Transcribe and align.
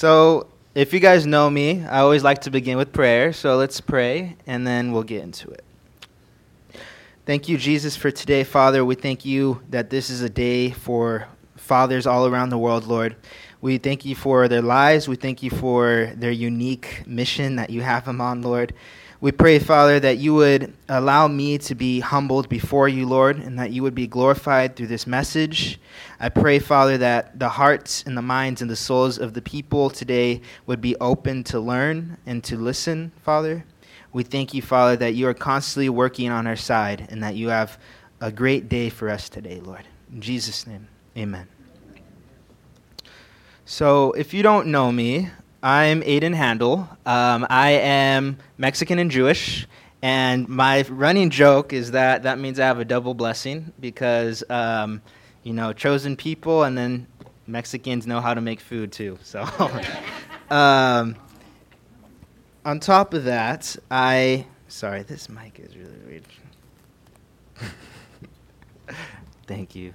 So, 0.00 0.46
if 0.74 0.94
you 0.94 0.98
guys 0.98 1.26
know 1.26 1.50
me, 1.50 1.84
I 1.84 1.98
always 1.98 2.24
like 2.24 2.40
to 2.44 2.50
begin 2.50 2.78
with 2.78 2.90
prayer. 2.90 3.34
So, 3.34 3.58
let's 3.58 3.82
pray 3.82 4.38
and 4.46 4.66
then 4.66 4.92
we'll 4.92 5.02
get 5.02 5.22
into 5.22 5.50
it. 5.50 5.62
Thank 7.26 7.50
you, 7.50 7.58
Jesus, 7.58 7.96
for 7.96 8.10
today, 8.10 8.42
Father. 8.42 8.82
We 8.82 8.94
thank 8.94 9.26
you 9.26 9.60
that 9.68 9.90
this 9.90 10.08
is 10.08 10.22
a 10.22 10.30
day 10.30 10.70
for 10.70 11.28
fathers 11.54 12.06
all 12.06 12.26
around 12.26 12.48
the 12.48 12.56
world, 12.56 12.86
Lord. 12.86 13.14
We 13.60 13.76
thank 13.76 14.06
you 14.06 14.14
for 14.14 14.48
their 14.48 14.62
lives. 14.62 15.06
We 15.06 15.16
thank 15.16 15.42
you 15.42 15.50
for 15.50 16.10
their 16.16 16.30
unique 16.30 17.02
mission 17.06 17.56
that 17.56 17.68
you 17.68 17.82
have 17.82 18.06
them 18.06 18.22
on, 18.22 18.40
Lord. 18.40 18.72
We 19.22 19.32
pray, 19.32 19.58
Father, 19.58 20.00
that 20.00 20.16
you 20.16 20.32
would 20.32 20.72
allow 20.88 21.28
me 21.28 21.58
to 21.58 21.74
be 21.74 22.00
humbled 22.00 22.48
before 22.48 22.88
you, 22.88 23.06
Lord, 23.06 23.36
and 23.36 23.58
that 23.58 23.70
you 23.70 23.82
would 23.82 23.94
be 23.94 24.06
glorified 24.06 24.76
through 24.76 24.86
this 24.86 25.06
message. 25.06 25.78
I 26.18 26.30
pray, 26.30 26.58
Father, 26.58 26.96
that 26.96 27.38
the 27.38 27.50
hearts 27.50 28.02
and 28.06 28.16
the 28.16 28.22
minds 28.22 28.62
and 28.62 28.70
the 28.70 28.76
souls 28.76 29.18
of 29.18 29.34
the 29.34 29.42
people 29.42 29.90
today 29.90 30.40
would 30.64 30.80
be 30.80 30.96
open 31.02 31.44
to 31.44 31.60
learn 31.60 32.16
and 32.24 32.42
to 32.44 32.56
listen, 32.56 33.12
Father. 33.22 33.66
We 34.14 34.22
thank 34.22 34.54
you, 34.54 34.62
Father, 34.62 34.96
that 34.96 35.14
you 35.14 35.28
are 35.28 35.34
constantly 35.34 35.90
working 35.90 36.30
on 36.30 36.46
our 36.46 36.56
side 36.56 37.06
and 37.10 37.22
that 37.22 37.36
you 37.36 37.50
have 37.50 37.78
a 38.22 38.32
great 38.32 38.70
day 38.70 38.88
for 38.88 39.10
us 39.10 39.28
today, 39.28 39.60
Lord. 39.60 39.86
In 40.10 40.22
Jesus' 40.22 40.66
name, 40.66 40.88
amen. 41.14 41.46
So, 43.66 44.12
if 44.12 44.32
you 44.32 44.42
don't 44.42 44.68
know 44.68 44.90
me, 44.90 45.28
I'm 45.62 46.00
Aiden 46.02 46.34
Handel. 46.34 46.88
Um, 47.04 47.46
I 47.50 47.72
am 47.72 48.38
Mexican 48.56 48.98
and 48.98 49.10
Jewish, 49.10 49.66
and 50.00 50.48
my 50.48 50.86
running 50.88 51.28
joke 51.28 51.74
is 51.74 51.90
that 51.90 52.22
that 52.22 52.38
means 52.38 52.58
I 52.58 52.64
have 52.64 52.78
a 52.78 52.84
double 52.84 53.12
blessing 53.12 53.70
because, 53.78 54.42
um, 54.48 55.02
you 55.42 55.52
know, 55.52 55.74
chosen 55.74 56.16
people, 56.16 56.62
and 56.62 56.78
then 56.78 57.06
Mexicans 57.46 58.06
know 58.06 58.22
how 58.22 58.32
to 58.32 58.40
make 58.40 58.58
food 58.58 58.90
too. 58.90 59.18
So, 59.22 59.42
um, 60.50 61.14
on 62.64 62.80
top 62.80 63.12
of 63.12 63.24
that, 63.24 63.76
I 63.90 64.46
sorry, 64.68 65.02
this 65.02 65.28
mic 65.28 65.60
is 65.60 65.76
really 65.76 65.98
weird. 66.06 66.24
Thank 69.46 69.74
you. 69.74 69.92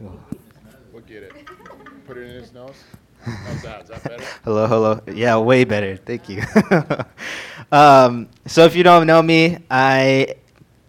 We'll 0.00 1.02
get 1.06 1.22
it. 1.22 1.32
Put 2.06 2.16
it 2.18 2.22
in 2.22 2.42
his 2.42 2.52
nose. 2.52 2.82
How's 3.22 3.62
that? 3.62 3.82
Is 3.82 3.88
that 3.88 4.02
better? 4.02 4.24
Hello, 4.44 4.66
hello. 4.66 5.00
Yeah, 5.12 5.38
way 5.38 5.64
better. 5.64 5.96
Thank 5.96 6.28
you. 6.28 6.42
um, 7.72 8.28
so, 8.46 8.64
if 8.64 8.76
you 8.76 8.82
don't 8.82 9.06
know 9.06 9.22
me, 9.22 9.58
I 9.70 10.34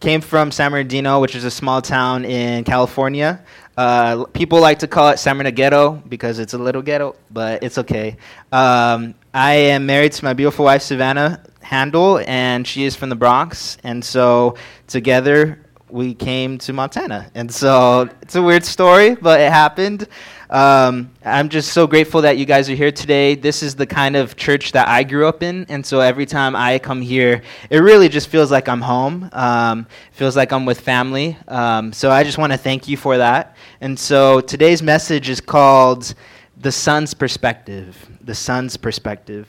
came 0.01 0.19
from 0.19 0.51
San 0.51 0.71
Bernardino, 0.71 1.21
which 1.21 1.35
is 1.35 1.45
a 1.45 1.51
small 1.51 1.81
town 1.81 2.25
in 2.25 2.65
California. 2.65 3.41
Uh, 3.77 4.25
people 4.25 4.59
like 4.59 4.79
to 4.79 4.87
call 4.87 5.09
it 5.09 5.19
San 5.19 5.37
Bernardino 5.37 5.55
Ghetto 5.55 5.91
because 6.09 6.39
it's 6.39 6.53
a 6.53 6.57
little 6.57 6.81
ghetto, 6.81 7.15
but 7.31 7.63
it's 7.63 7.77
okay. 7.77 8.17
Um, 8.51 9.15
I 9.33 9.53
am 9.53 9.85
married 9.85 10.11
to 10.13 10.25
my 10.25 10.33
beautiful 10.33 10.65
wife, 10.65 10.81
Savannah 10.81 11.41
Handel, 11.61 12.21
and 12.27 12.67
she 12.67 12.83
is 12.83 12.95
from 12.95 13.09
the 13.09 13.15
Bronx. 13.15 13.77
And 13.83 14.03
so, 14.03 14.55
together, 14.87 15.64
we 15.95 16.13
came 16.13 16.57
to 16.57 16.73
Montana. 16.73 17.31
And 17.35 17.49
so 17.49 18.09
it's 18.21 18.35
a 18.35 18.41
weird 18.41 18.65
story, 18.65 19.15
but 19.15 19.39
it 19.39 19.49
happened. 19.49 20.09
Um, 20.49 21.09
I'm 21.23 21.47
just 21.47 21.71
so 21.71 21.87
grateful 21.87 22.21
that 22.23 22.37
you 22.37 22.45
guys 22.45 22.69
are 22.69 22.75
here 22.75 22.91
today. 22.91 23.33
This 23.33 23.63
is 23.63 23.75
the 23.75 23.87
kind 23.87 24.17
of 24.17 24.35
church 24.35 24.73
that 24.73 24.89
I 24.89 25.03
grew 25.03 25.25
up 25.25 25.41
in. 25.41 25.65
And 25.69 25.85
so 25.85 26.01
every 26.01 26.25
time 26.25 26.53
I 26.53 26.79
come 26.79 27.01
here, 27.01 27.41
it 27.69 27.77
really 27.77 28.09
just 28.09 28.27
feels 28.27 28.51
like 28.51 28.67
I'm 28.67 28.81
home. 28.81 29.29
Um, 29.31 29.87
feels 30.11 30.35
like 30.35 30.51
I'm 30.51 30.65
with 30.65 30.81
family. 30.81 31.37
Um, 31.47 31.93
so 31.93 32.11
I 32.11 32.25
just 32.25 32.37
want 32.37 32.51
to 32.51 32.57
thank 32.57 32.89
you 32.89 32.97
for 32.97 33.17
that. 33.17 33.55
And 33.79 33.97
so 33.97 34.41
today's 34.41 34.83
message 34.83 35.29
is 35.29 35.39
called 35.39 36.13
The 36.57 36.73
Son's 36.73 37.13
Perspective. 37.13 38.05
The 38.19 38.35
Son's 38.35 38.75
Perspective. 38.75 39.47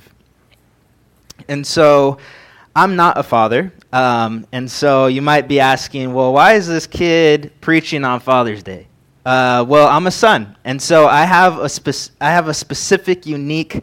And 1.49 1.67
so 1.67 2.19
I'm 2.77 2.95
not 2.95 3.17
a 3.17 3.23
father. 3.23 3.73
Um, 3.91 4.47
and 4.53 4.71
so 4.71 5.07
you 5.07 5.23
might 5.23 5.49
be 5.49 5.61
asking, 5.61 6.13
well, 6.13 6.35
why 6.35 6.53
is 6.53 6.69
this 6.69 6.87
kid 6.87 7.51
preaching 7.63 8.05
on 8.05 8.21
Father's 8.21 8.63
Day? 8.63 8.87
Uh, 9.25 9.65
well, 9.67 9.89
I'm 9.89 10.07
a 10.07 10.11
son, 10.11 10.57
and 10.63 10.81
so 10.81 11.09
I 11.09 11.25
have 11.25 11.59
a 11.59 11.69
spec- 11.69 12.15
I 12.21 12.31
have 12.31 12.47
a 12.47 12.55
specific, 12.55 13.27
unique 13.27 13.83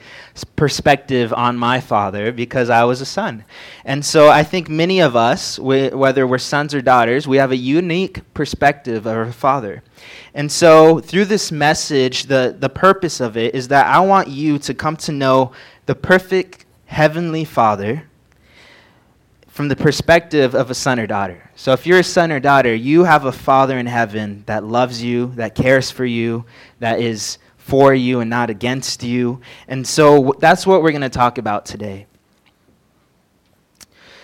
perspective 0.56 1.34
on 1.34 1.58
my 1.58 1.82
father 1.82 2.32
because 2.32 2.70
I 2.70 2.86
was 2.86 3.02
a 3.02 3.06
son, 3.06 3.44
and 3.84 4.06
so 4.06 4.30
I 4.30 4.44
think 4.44 4.70
many 4.70 5.02
of 5.02 5.18
us, 5.18 5.60
we, 5.60 5.90
whether 5.90 6.26
we're 6.26 6.38
sons 6.38 6.74
or 6.74 6.82
daughters, 6.82 7.28
we 7.28 7.36
have 7.36 7.52
a 7.52 7.58
unique 7.58 8.22
perspective 8.34 9.06
of 9.06 9.18
our 9.18 9.34
father, 9.34 9.84
and 10.34 10.50
so 10.50 11.00
through 11.00 11.26
this 11.26 11.52
message, 11.52 12.28
the 12.28 12.56
the 12.58 12.70
purpose 12.70 13.20
of 13.20 13.36
it 13.36 13.54
is 13.54 13.68
that 13.68 13.88
I 13.88 14.00
want 14.00 14.30
you 14.30 14.58
to 14.60 14.74
come 14.74 14.96
to 14.98 15.12
know 15.12 15.52
the 15.88 15.96
perfect 15.96 16.64
heavenly 16.86 17.44
Father 17.44 18.04
from 19.54 19.68
the 19.68 19.76
perspective 19.76 20.56
of 20.56 20.72
a 20.72 20.74
son 20.74 21.00
or 21.00 21.06
daughter. 21.06 21.52
So 21.54 21.74
if 21.74 21.86
you're 21.86 22.00
a 22.00 22.04
son 22.04 22.32
or 22.32 22.40
daughter, 22.40 22.74
you 22.74 23.04
have 23.04 23.26
a 23.26 23.32
father 23.32 23.78
in 23.78 23.86
heaven 23.86 24.42
that 24.48 24.64
loves 24.64 25.04
you, 25.04 25.28
that 25.36 25.54
cares 25.54 25.92
for 25.92 26.06
you, 26.06 26.46
that 26.80 27.00
is 27.00 27.38
for 27.56 27.94
you 27.94 28.20
and 28.20 28.32
not 28.32 28.50
against 28.50 29.04
you. 29.04 29.42
And 29.68 29.86
so 29.86 30.34
that's 30.40 30.66
what 30.66 30.82
we're 30.82 30.90
going 30.90 31.02
to 31.02 31.10
talk 31.10 31.38
about 31.38 31.68
today. 31.68 32.08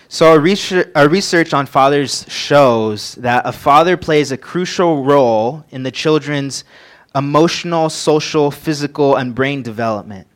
So, 0.08 0.32
our 0.32 0.40
research, 0.40 0.88
our 0.96 1.08
research 1.08 1.54
on 1.54 1.66
fathers 1.66 2.26
shows 2.28 3.14
that 3.14 3.46
a 3.46 3.52
father 3.52 3.96
plays 3.96 4.32
a 4.32 4.36
crucial 4.36 5.04
role 5.04 5.64
in 5.70 5.84
the 5.84 5.92
children's 5.92 6.64
emotional, 7.14 7.88
social, 7.88 8.50
physical, 8.50 9.14
and 9.14 9.32
brain 9.32 9.62
development. 9.62 10.26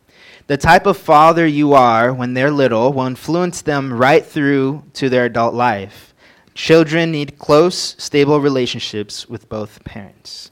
The 0.46 0.58
type 0.58 0.84
of 0.84 0.98
father 0.98 1.46
you 1.46 1.72
are 1.72 2.12
when 2.12 2.34
they're 2.34 2.50
little 2.50 2.92
will 2.92 3.06
influence 3.06 3.62
them 3.62 3.92
right 3.92 4.24
through 4.24 4.82
to 4.94 5.08
their 5.08 5.24
adult 5.24 5.54
life. 5.54 6.12
Children 6.52 7.12
need 7.12 7.38
close, 7.38 7.96
stable 7.98 8.40
relationships 8.40 9.26
with 9.26 9.48
both 9.48 9.82
parents. 9.84 10.50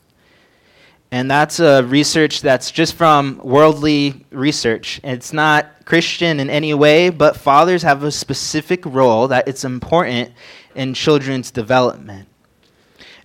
And 1.10 1.30
that's 1.30 1.60
a 1.60 1.84
research 1.84 2.40
that's 2.40 2.70
just 2.70 2.94
from 2.94 3.38
worldly 3.44 4.24
research. 4.30 4.98
It's 5.04 5.30
not 5.30 5.84
Christian 5.84 6.40
in 6.40 6.48
any 6.48 6.72
way, 6.72 7.10
but 7.10 7.36
fathers 7.36 7.82
have 7.82 8.02
a 8.02 8.10
specific 8.10 8.86
role 8.86 9.28
that 9.28 9.46
it's 9.46 9.62
important 9.62 10.32
in 10.74 10.94
children's 10.94 11.50
development. 11.50 12.28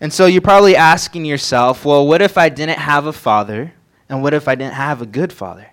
And 0.01 0.11
so 0.11 0.25
you're 0.25 0.41
probably 0.41 0.75
asking 0.75 1.23
yourself, 1.23 1.85
well, 1.85 2.05
what 2.05 2.21
if 2.21 2.37
I 2.37 2.49
didn't 2.49 2.77
have 2.77 3.05
a 3.05 3.13
father? 3.13 3.73
And 4.09 4.21
what 4.21 4.33
if 4.33 4.49
I 4.49 4.55
didn't 4.55 4.73
have 4.73 5.01
a 5.01 5.05
good 5.05 5.31
father? 5.31 5.71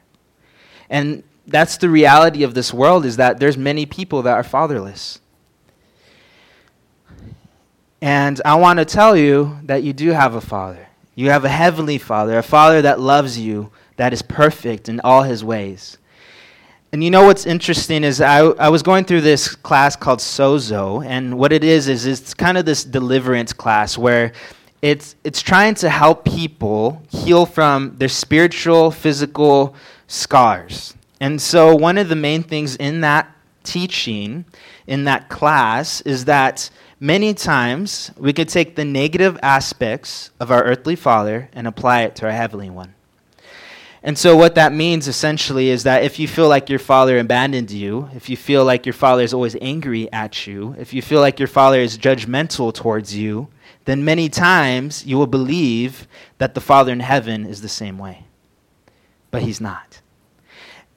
And 0.88 1.22
that's 1.46 1.76
the 1.76 1.88
reality 1.88 2.42
of 2.42 2.54
this 2.54 2.72
world 2.72 3.04
is 3.04 3.16
that 3.16 3.38
there's 3.38 3.56
many 3.56 3.86
people 3.86 4.22
that 4.22 4.32
are 4.32 4.42
fatherless. 4.42 5.20
And 8.00 8.40
I 8.44 8.54
want 8.56 8.78
to 8.78 8.84
tell 8.84 9.16
you 9.16 9.58
that 9.64 9.82
you 9.82 9.92
do 9.92 10.10
have 10.10 10.34
a 10.34 10.40
father. 10.40 10.88
You 11.14 11.30
have 11.30 11.44
a 11.44 11.48
heavenly 11.48 11.98
father, 11.98 12.36
a 12.38 12.42
father 12.42 12.82
that 12.82 13.00
loves 13.00 13.38
you, 13.38 13.70
that 13.96 14.12
is 14.12 14.20
perfect 14.20 14.88
in 14.88 15.00
all 15.00 15.22
his 15.22 15.44
ways. 15.44 15.96
And 16.92 17.02
you 17.02 17.10
know 17.10 17.24
what's 17.24 17.46
interesting 17.46 18.04
is 18.04 18.20
I, 18.20 18.38
I 18.38 18.68
was 18.68 18.82
going 18.82 19.04
through 19.04 19.22
this 19.22 19.54
class 19.54 19.96
called 19.96 20.20
Sozo, 20.20 21.04
and 21.04 21.38
what 21.38 21.52
it 21.52 21.64
is 21.64 21.88
is 21.88 22.06
it's 22.06 22.34
kind 22.34 22.56
of 22.56 22.66
this 22.66 22.84
deliverance 22.84 23.52
class 23.52 23.98
where 23.98 24.32
it's, 24.82 25.16
it's 25.24 25.40
trying 25.40 25.74
to 25.76 25.88
help 25.88 26.24
people 26.24 27.02
heal 27.08 27.46
from 27.46 27.96
their 27.96 28.08
spiritual, 28.08 28.90
physical, 28.90 29.74
scars. 30.14 30.94
And 31.20 31.40
so, 31.40 31.74
one 31.74 31.98
of 31.98 32.08
the 32.08 32.16
main 32.16 32.42
things 32.42 32.76
in 32.76 33.00
that 33.02 33.30
teaching, 33.62 34.44
in 34.86 35.04
that 35.04 35.28
class, 35.28 36.00
is 36.02 36.26
that 36.26 36.70
many 37.00 37.34
times 37.34 38.10
we 38.16 38.32
could 38.32 38.48
take 38.48 38.76
the 38.76 38.84
negative 38.84 39.38
aspects 39.42 40.30
of 40.40 40.50
our 40.50 40.62
earthly 40.64 40.96
father 40.96 41.48
and 41.52 41.66
apply 41.66 42.02
it 42.02 42.14
to 42.16 42.26
our 42.26 42.32
heavenly 42.32 42.70
one. 42.70 42.94
And 44.02 44.18
so, 44.18 44.36
what 44.36 44.54
that 44.56 44.72
means 44.72 45.08
essentially 45.08 45.70
is 45.70 45.84
that 45.84 46.04
if 46.04 46.18
you 46.18 46.28
feel 46.28 46.48
like 46.48 46.68
your 46.68 46.78
father 46.78 47.18
abandoned 47.18 47.70
you, 47.70 48.10
if 48.14 48.28
you 48.28 48.36
feel 48.36 48.64
like 48.64 48.84
your 48.84 48.92
father 48.92 49.22
is 49.22 49.32
always 49.32 49.56
angry 49.62 50.12
at 50.12 50.46
you, 50.46 50.74
if 50.78 50.92
you 50.92 51.00
feel 51.00 51.20
like 51.20 51.38
your 51.38 51.48
father 51.48 51.78
is 51.78 51.96
judgmental 51.96 52.72
towards 52.72 53.16
you, 53.16 53.48
then 53.84 54.04
many 54.04 54.28
times 54.28 55.06
you 55.06 55.16
will 55.16 55.26
believe 55.26 56.06
that 56.38 56.54
the 56.54 56.60
Father 56.60 56.92
in 56.92 57.00
heaven 57.00 57.46
is 57.46 57.60
the 57.60 57.68
same 57.68 57.98
way. 57.98 58.24
But 59.30 59.42
he's 59.42 59.60
not. 59.60 60.00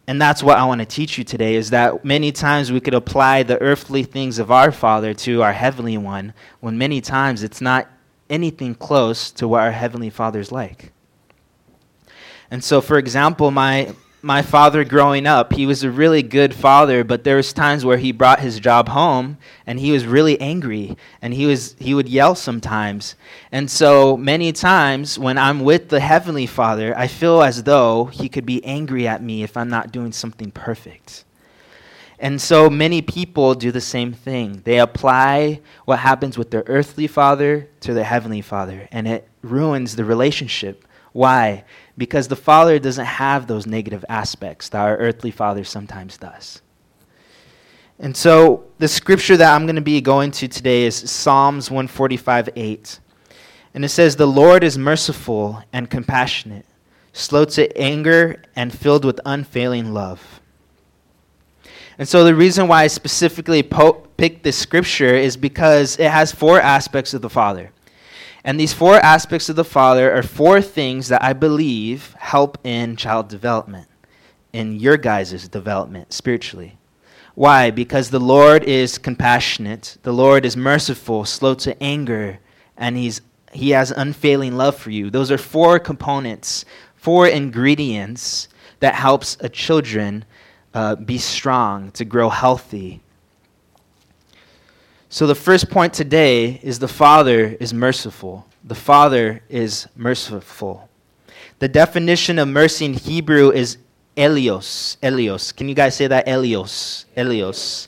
And 0.08 0.22
that's 0.22 0.42
what 0.42 0.58
I 0.58 0.66
want 0.66 0.80
to 0.80 0.86
teach 0.86 1.18
you 1.18 1.26
today 1.26 1.56
is 1.56 1.70
that 1.72 2.06
many 2.06 2.32
times 2.32 2.72
we 2.72 2.80
could 2.80 2.94
apply 2.94 3.44
the 3.44 3.62
earthly 3.62 4.04
things 4.04 4.40
of 4.40 4.52
our 4.52 4.72
Father 4.72 5.14
to 5.14 5.44
our 5.44 5.52
heavenly 5.52 5.98
one, 5.98 6.34
when 6.62 6.78
many 6.78 7.02
times 7.02 7.44
it's 7.44 7.60
not 7.60 7.90
anything 8.30 8.74
close 8.74 9.32
to 9.32 9.48
what 9.50 9.62
our 9.62 9.72
heavenly 9.72 10.10
Father 10.10 10.40
is 10.40 10.52
like. 10.52 10.94
And 12.50 12.64
so, 12.64 12.80
for 12.80 12.98
example, 12.98 13.52
my, 13.52 13.94
my 14.22 14.42
father 14.42 14.84
growing 14.84 15.28
up. 15.28 15.54
He 15.54 15.66
was 15.66 15.84
a 15.84 15.92
really 15.92 16.24
good 16.24 16.54
father, 16.54 17.04
but 17.04 17.24
there 17.24 17.36
was 17.36 17.54
times 17.54 17.86
where 17.86 17.98
he 17.98 18.12
brought 18.12 18.40
his 18.40 18.60
job 18.60 18.90
home 18.90 19.38
and 19.66 19.80
he 19.80 19.92
was 19.92 20.06
really 20.06 20.40
angry 20.42 20.98
and 21.22 21.34
he 21.34 21.46
was 21.46 21.76
he 21.80 21.94
would 21.94 22.10
yell 22.10 22.34
sometimes. 22.34 23.16
And 23.52 23.70
so 23.70 24.18
many 24.18 24.52
times 24.52 25.20
when 25.20 25.38
I'm 25.38 25.60
with 25.60 25.90
the 25.90 26.00
heavenly 26.00 26.48
Father, 26.48 26.98
I 26.98 27.08
feel 27.08 27.42
as 27.44 27.64
though 27.64 28.06
he 28.06 28.28
could 28.28 28.46
be 28.46 28.64
angry 28.66 29.08
at 29.08 29.22
me 29.22 29.44
if 29.44 29.56
I'm 29.56 29.70
not 29.70 29.92
doing 29.92 30.12
something 30.12 30.52
perfect. 30.52 31.24
And 32.20 32.42
so 32.42 32.70
many 32.70 33.04
people 33.04 33.54
do 33.54 33.72
the 33.72 33.82
same 33.82 34.12
thing. 34.12 34.62
They 34.64 34.80
apply 34.80 35.62
what 35.86 36.00
happens 36.00 36.36
with 36.38 36.50
their 36.50 36.64
earthly 36.66 37.06
father 37.06 37.70
to 37.82 37.94
their 37.94 38.04
heavenly 38.04 38.42
father, 38.42 38.88
and 38.92 39.08
it 39.08 39.28
ruins 39.44 39.96
the 39.96 40.04
relationship. 40.04 40.87
Why? 41.18 41.64
Because 41.98 42.28
the 42.28 42.36
father 42.36 42.78
doesn't 42.78 43.04
have 43.04 43.48
those 43.48 43.66
negative 43.66 44.06
aspects 44.08 44.70
that 44.70 44.82
our 44.82 44.98
earthly 44.98 45.32
father 45.32 45.64
sometimes 45.64 46.16
does. 46.16 46.62
And 47.98 48.16
so 48.16 48.66
the 48.78 48.88
scripture 48.88 49.36
that 49.36 49.56
I'm 49.56 49.66
going 49.66 49.78
to 49.78 49.82
be 49.82 50.00
going 50.00 50.30
to 50.34 50.48
today 50.48 50.84
is 50.84 50.96
Psalms 50.96 51.72
145 51.72 52.50
8. 52.56 53.00
And 53.74 53.84
it 53.84 53.90
says, 53.90 54.16
The 54.16 54.28
Lord 54.28 54.64
is 54.64 54.78
merciful 54.78 55.64
and 55.74 55.90
compassionate, 55.90 56.68
slow 57.14 57.46
to 57.46 57.76
anger, 57.76 58.44
and 58.56 58.72
filled 58.72 59.04
with 59.04 59.20
unfailing 59.26 59.96
love. 59.96 60.40
And 61.98 62.08
so 62.08 62.26
the 62.26 62.36
reason 62.36 62.68
why 62.68 62.84
I 62.84 62.88
specifically 62.88 63.64
po- 63.64 64.06
picked 64.18 64.44
this 64.44 64.56
scripture 64.56 65.16
is 65.16 65.36
because 65.36 65.98
it 65.98 66.12
has 66.12 66.32
four 66.32 66.62
aspects 66.62 67.16
of 67.16 67.24
the 67.24 67.30
Father. 67.32 67.72
And 68.44 68.60
these 68.60 68.74
four 68.74 68.96
aspects 68.96 69.50
of 69.50 69.56
the 69.56 69.64
Father 69.64 70.14
are 70.14 70.24
four 70.24 70.62
things 70.62 71.08
that 71.10 71.24
I 71.24 71.34
believe 71.34 72.16
help 72.20 72.58
in 72.64 72.96
child 72.96 73.28
development, 73.28 73.88
in 74.54 74.80
your 74.80 74.98
guys' 74.98 75.48
development 75.48 76.14
spiritually. 76.14 76.78
Why? 77.36 77.72
Because 77.72 78.10
the 78.10 78.20
Lord 78.20 78.64
is 78.64 78.98
compassionate, 78.98 79.98
the 80.02 80.14
Lord 80.14 80.46
is 80.46 80.58
merciful, 80.58 81.26
slow 81.26 81.54
to 81.56 81.84
anger, 81.84 82.40
and 82.76 82.98
he's, 82.98 83.22
He 83.54 83.72
has 83.72 83.92
unfailing 83.92 84.56
love 84.58 84.76
for 84.76 84.90
you. 84.92 85.10
Those 85.10 85.32
are 85.32 85.38
four 85.38 85.80
components, 85.80 86.66
four 86.96 87.28
ingredients 87.28 88.50
that 88.80 88.96
helps 88.96 89.38
a 89.40 89.50
children 89.50 90.26
uh, 90.74 90.96
be 90.96 91.18
strong, 91.18 91.92
to 91.92 92.06
grow 92.06 92.30
healthy. 92.30 93.02
So, 95.10 95.26
the 95.26 95.36
first 95.36 95.70
point 95.70 95.94
today 95.94 96.60
is 96.62 96.80
the 96.80 96.88
Father 96.90 97.56
is 97.62 97.74
merciful. 97.74 98.46
The 98.66 98.76
Father 98.76 99.42
is 99.48 99.88
merciful. 99.96 100.90
The 101.60 101.70
definition 101.70 102.38
of 102.40 102.50
mercy 102.50 102.84
in 102.84 102.94
Hebrew 102.94 103.52
is 103.52 103.78
elios. 104.18 104.98
Elios. 104.98 105.56
Can 105.56 105.70
you 105.70 105.76
guys 105.76 105.96
say 105.96 106.08
that? 106.08 106.28
Elios. 106.28 107.06
Elios. 107.16 107.88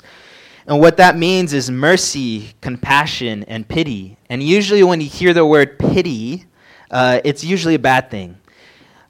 And 0.66 0.80
what 0.80 0.96
that 0.96 1.18
means 1.18 1.52
is 1.52 1.70
mercy, 1.70 2.54
compassion, 2.62 3.44
and 3.50 3.68
pity. 3.68 4.16
And 4.30 4.42
usually, 4.42 4.84
when 4.84 5.02
you 5.02 5.10
hear 5.10 5.34
the 5.34 5.46
word 5.46 5.78
pity, 5.78 6.46
uh, 6.90 7.20
it's 7.26 7.44
usually 7.44 7.76
a 7.76 7.80
bad 7.80 8.10
thing. 8.10 8.38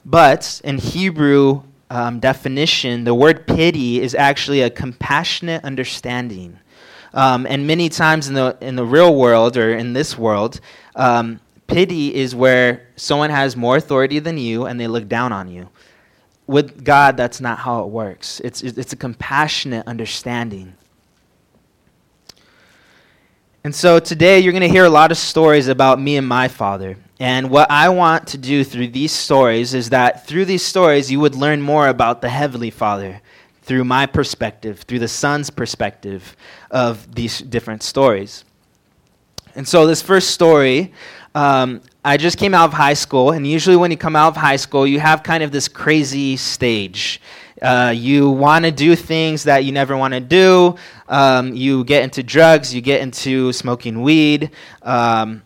But 0.04 0.60
in 0.64 0.78
Hebrew, 0.78 1.62
um, 1.90 2.18
definition, 2.18 3.04
the 3.04 3.14
word 3.14 3.46
pity 3.46 4.00
is 4.00 4.16
actually 4.16 4.62
a 4.62 4.70
compassionate 4.70 5.62
understanding. 5.64 6.58
Um, 7.12 7.46
and 7.46 7.66
many 7.66 7.88
times 7.88 8.28
in 8.28 8.34
the, 8.34 8.56
in 8.60 8.76
the 8.76 8.84
real 8.84 9.14
world 9.14 9.56
or 9.56 9.74
in 9.74 9.92
this 9.92 10.16
world, 10.16 10.60
um, 10.94 11.40
pity 11.66 12.14
is 12.14 12.34
where 12.34 12.88
someone 12.96 13.30
has 13.30 13.56
more 13.56 13.76
authority 13.76 14.18
than 14.18 14.38
you 14.38 14.66
and 14.66 14.78
they 14.78 14.86
look 14.86 15.08
down 15.08 15.32
on 15.32 15.48
you. 15.48 15.68
With 16.46 16.84
God, 16.84 17.16
that's 17.16 17.40
not 17.40 17.58
how 17.58 17.84
it 17.84 17.88
works. 17.88 18.40
It's, 18.40 18.62
it's 18.62 18.92
a 18.92 18.96
compassionate 18.96 19.86
understanding. 19.86 20.74
And 23.62 23.74
so 23.74 23.98
today 23.98 24.40
you're 24.40 24.52
going 24.52 24.62
to 24.62 24.68
hear 24.68 24.86
a 24.86 24.90
lot 24.90 25.10
of 25.10 25.18
stories 25.18 25.68
about 25.68 26.00
me 26.00 26.16
and 26.16 26.26
my 26.26 26.48
father. 26.48 26.96
And 27.18 27.50
what 27.50 27.70
I 27.70 27.90
want 27.90 28.28
to 28.28 28.38
do 28.38 28.64
through 28.64 28.88
these 28.88 29.12
stories 29.12 29.74
is 29.74 29.90
that 29.90 30.26
through 30.26 30.46
these 30.46 30.62
stories, 30.62 31.12
you 31.12 31.20
would 31.20 31.34
learn 31.34 31.60
more 31.60 31.88
about 31.88 32.22
the 32.22 32.30
Heavenly 32.30 32.70
Father 32.70 33.20
through 33.70 33.84
my 33.84 34.04
perspective, 34.04 34.80
through 34.80 34.98
the 34.98 35.06
Son's 35.06 35.48
perspective 35.48 36.36
of 36.72 37.14
these 37.14 37.38
different 37.38 37.84
stories. 37.84 38.44
And 39.54 39.68
so, 39.68 39.86
this 39.86 40.02
first 40.02 40.32
story, 40.32 40.92
um, 41.36 41.80
I 42.04 42.16
just 42.16 42.36
came 42.36 42.52
out 42.52 42.64
of 42.64 42.72
high 42.72 42.94
school, 42.94 43.30
and 43.30 43.46
usually 43.46 43.76
when 43.76 43.92
you 43.92 43.96
come 43.96 44.16
out 44.16 44.26
of 44.26 44.36
high 44.36 44.56
school, 44.56 44.88
you 44.88 44.98
have 44.98 45.22
kind 45.22 45.44
of 45.44 45.52
this 45.52 45.68
crazy 45.68 46.36
stage. 46.36 47.20
Uh, 47.62 47.94
you 47.94 48.28
want 48.28 48.64
to 48.64 48.72
do 48.72 48.96
things 48.96 49.44
that 49.44 49.64
you 49.64 49.70
never 49.70 49.96
want 49.96 50.14
to 50.14 50.20
do. 50.20 50.74
Um, 51.08 51.54
you 51.54 51.84
get 51.84 52.02
into 52.02 52.24
drugs, 52.24 52.74
you 52.74 52.80
get 52.80 53.00
into 53.02 53.52
smoking 53.52 54.02
weed. 54.02 54.50
Um, 54.82 55.42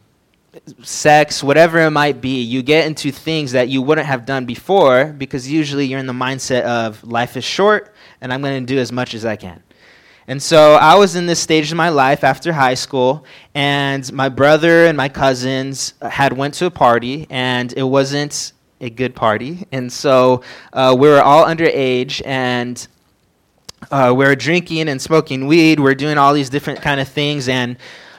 sex, 0.82 1.43
whatever 1.43 1.79
it 1.81 1.91
might 1.91 2.23
be, 2.23 2.41
you 2.41 2.62
get 2.62 2.87
into 2.87 3.11
things 3.11 3.53
that 3.53 3.69
you 3.69 3.82
wouldn't 3.82 4.06
have 4.06 4.25
done 4.25 4.47
before 4.47 5.06
because 5.06 5.50
usually 5.50 5.85
you're 5.85 5.99
in 5.99 6.06
the 6.06 6.15
mindset 6.15 6.62
of 6.62 7.05
life 7.05 7.37
is 7.37 7.44
short 7.44 7.94
and 8.25 8.32
I'm 8.32 8.41
going 8.41 8.67
to 8.67 8.75
do 8.75 8.81
as 8.81 8.91
much 8.91 9.12
as 9.12 9.26
I 9.26 9.37
can. 9.37 9.62
And 10.26 10.43
so 10.43 10.76
I 10.76 10.94
was 10.94 11.15
in 11.15 11.26
this 11.26 11.38
stage 11.38 11.71
of 11.71 11.76
my 11.76 11.91
life 11.91 12.25
after 12.25 12.55
high 12.55 12.73
school, 12.73 13.26
and 13.55 14.11
my 14.15 14.31
brother 14.31 14.87
and 14.87 14.97
my 14.97 15.11
cousins 15.11 15.93
had 16.00 16.32
went 16.32 16.55
to 16.55 16.65
a 16.65 16.71
party, 16.71 17.26
and 17.29 17.71
it 17.76 17.82
wasn't 17.82 18.55
a 18.81 18.88
good 18.88 19.15
party. 19.15 19.67
And 19.71 19.93
so 19.93 20.43
uh, 20.73 20.97
we 20.99 21.06
were 21.06 21.21
all 21.21 21.44
underage, 21.44 22.23
and 22.25 22.88
uh, 23.91 24.15
we 24.17 24.25
were 24.25 24.35
drinking 24.35 24.88
and 24.88 25.00
smoking 25.00 25.47
weed. 25.47 25.79
We 25.79 25.91
are 25.91 25.94
doing 25.94 26.17
all 26.17 26.32
these 26.32 26.49
different 26.49 26.81
kind 26.81 27.03
of 27.03 27.09
things, 27.09 27.47
and 27.47 27.76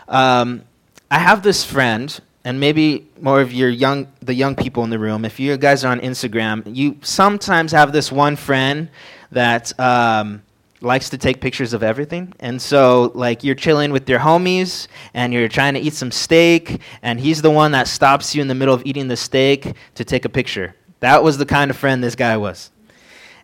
um, 0.08 0.62
I 1.10 1.18
have 1.18 1.42
this 1.42 1.66
friend, 1.66 2.16
and 2.44 2.60
maybe 2.60 3.10
more 3.20 3.42
of 3.42 3.52
your 3.52 3.70
young, 3.70 4.08
the 4.22 4.36
young 4.36 4.56
people 4.56 4.84
in 4.84 4.92
the 4.92 5.00
room. 5.00 5.26
If 5.26 5.40
you 5.40 5.58
guys 5.58 5.84
are 5.84 5.92
on 5.92 6.00
Instagram, 6.02 6.76
you 6.76 7.00
sometimes 7.02 7.72
have 7.72 7.92
this 7.92 8.12
one 8.12 8.36
friend 8.36 8.90
that 9.36 9.78
um, 9.80 10.42
likes 10.82 11.10
to 11.10 11.18
take 11.18 11.42
pictures 11.42 11.74
of 11.74 11.84
everything. 11.84 12.34
And 12.40 12.62
so, 12.62 13.12
like, 13.14 13.44
you're 13.44 13.56
chilling 13.56 13.92
with 13.92 14.10
your 14.10 14.20
homies, 14.20 14.88
and 15.14 15.34
you're 15.34 15.48
trying 15.48 15.74
to 15.76 15.80
eat 15.80 15.94
some 15.94 16.12
steak, 16.12 16.82
and 17.02 17.20
he's 17.20 17.42
the 17.42 17.52
one 17.52 17.72
that 17.74 17.88
stops 17.88 18.34
you 18.34 18.42
in 18.42 18.48
the 18.48 18.56
middle 18.56 18.74
of 18.74 18.82
eating 18.86 19.08
the 19.08 19.18
steak 19.18 19.74
to 19.96 20.04
take 20.04 20.26
a 20.26 20.30
picture. 20.30 20.76
That 21.02 21.24
was 21.24 21.38
the 21.38 21.46
kind 21.46 21.70
of 21.70 21.78
friend 21.78 22.04
this 22.04 22.16
guy 22.16 22.38
was. 22.38 22.72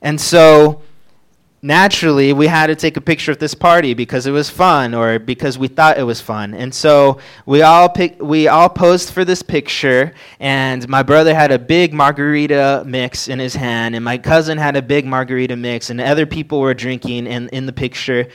And 0.02 0.20
so 0.20 0.82
naturally 1.62 2.34
we 2.34 2.48
had 2.48 2.68
to 2.68 2.76
take 2.76 2.98
a 2.98 3.02
picture 3.02 3.32
of 3.32 3.38
this 3.38 3.54
party 3.54 3.94
because 3.94 4.26
it 4.26 4.32
was 4.32 4.50
fun 4.50 4.94
or 4.94 5.20
because 5.20 5.58
we 5.58 5.68
thought 5.68 5.98
it 5.98 6.04
was 6.04 6.20
fun. 6.20 6.54
And 6.54 6.74
so 6.74 7.20
we 7.46 7.62
all 7.62 7.94
we 8.20 8.48
all 8.48 8.70
posed 8.70 9.12
for 9.12 9.24
this 9.24 9.42
picture 9.42 10.14
and 10.40 10.88
my 10.90 11.04
brother 11.04 11.36
had 11.36 11.52
a 11.52 11.60
big 11.60 11.94
margarita 11.94 12.84
mix 12.86 13.28
in 13.28 13.40
his 13.40 13.56
hand 13.56 13.96
and 13.96 14.04
my 14.04 14.18
cousin 14.18 14.58
had 14.58 14.76
a 14.76 14.82
big 14.82 15.06
margarita 15.06 15.56
mix 15.56 15.90
and 15.90 16.02
other 16.02 16.26
people 16.26 16.60
were 16.60 16.74
drinking 16.74 17.28
in, 17.28 17.50
in 17.50 17.66
the 17.66 17.74
picture 17.74 18.28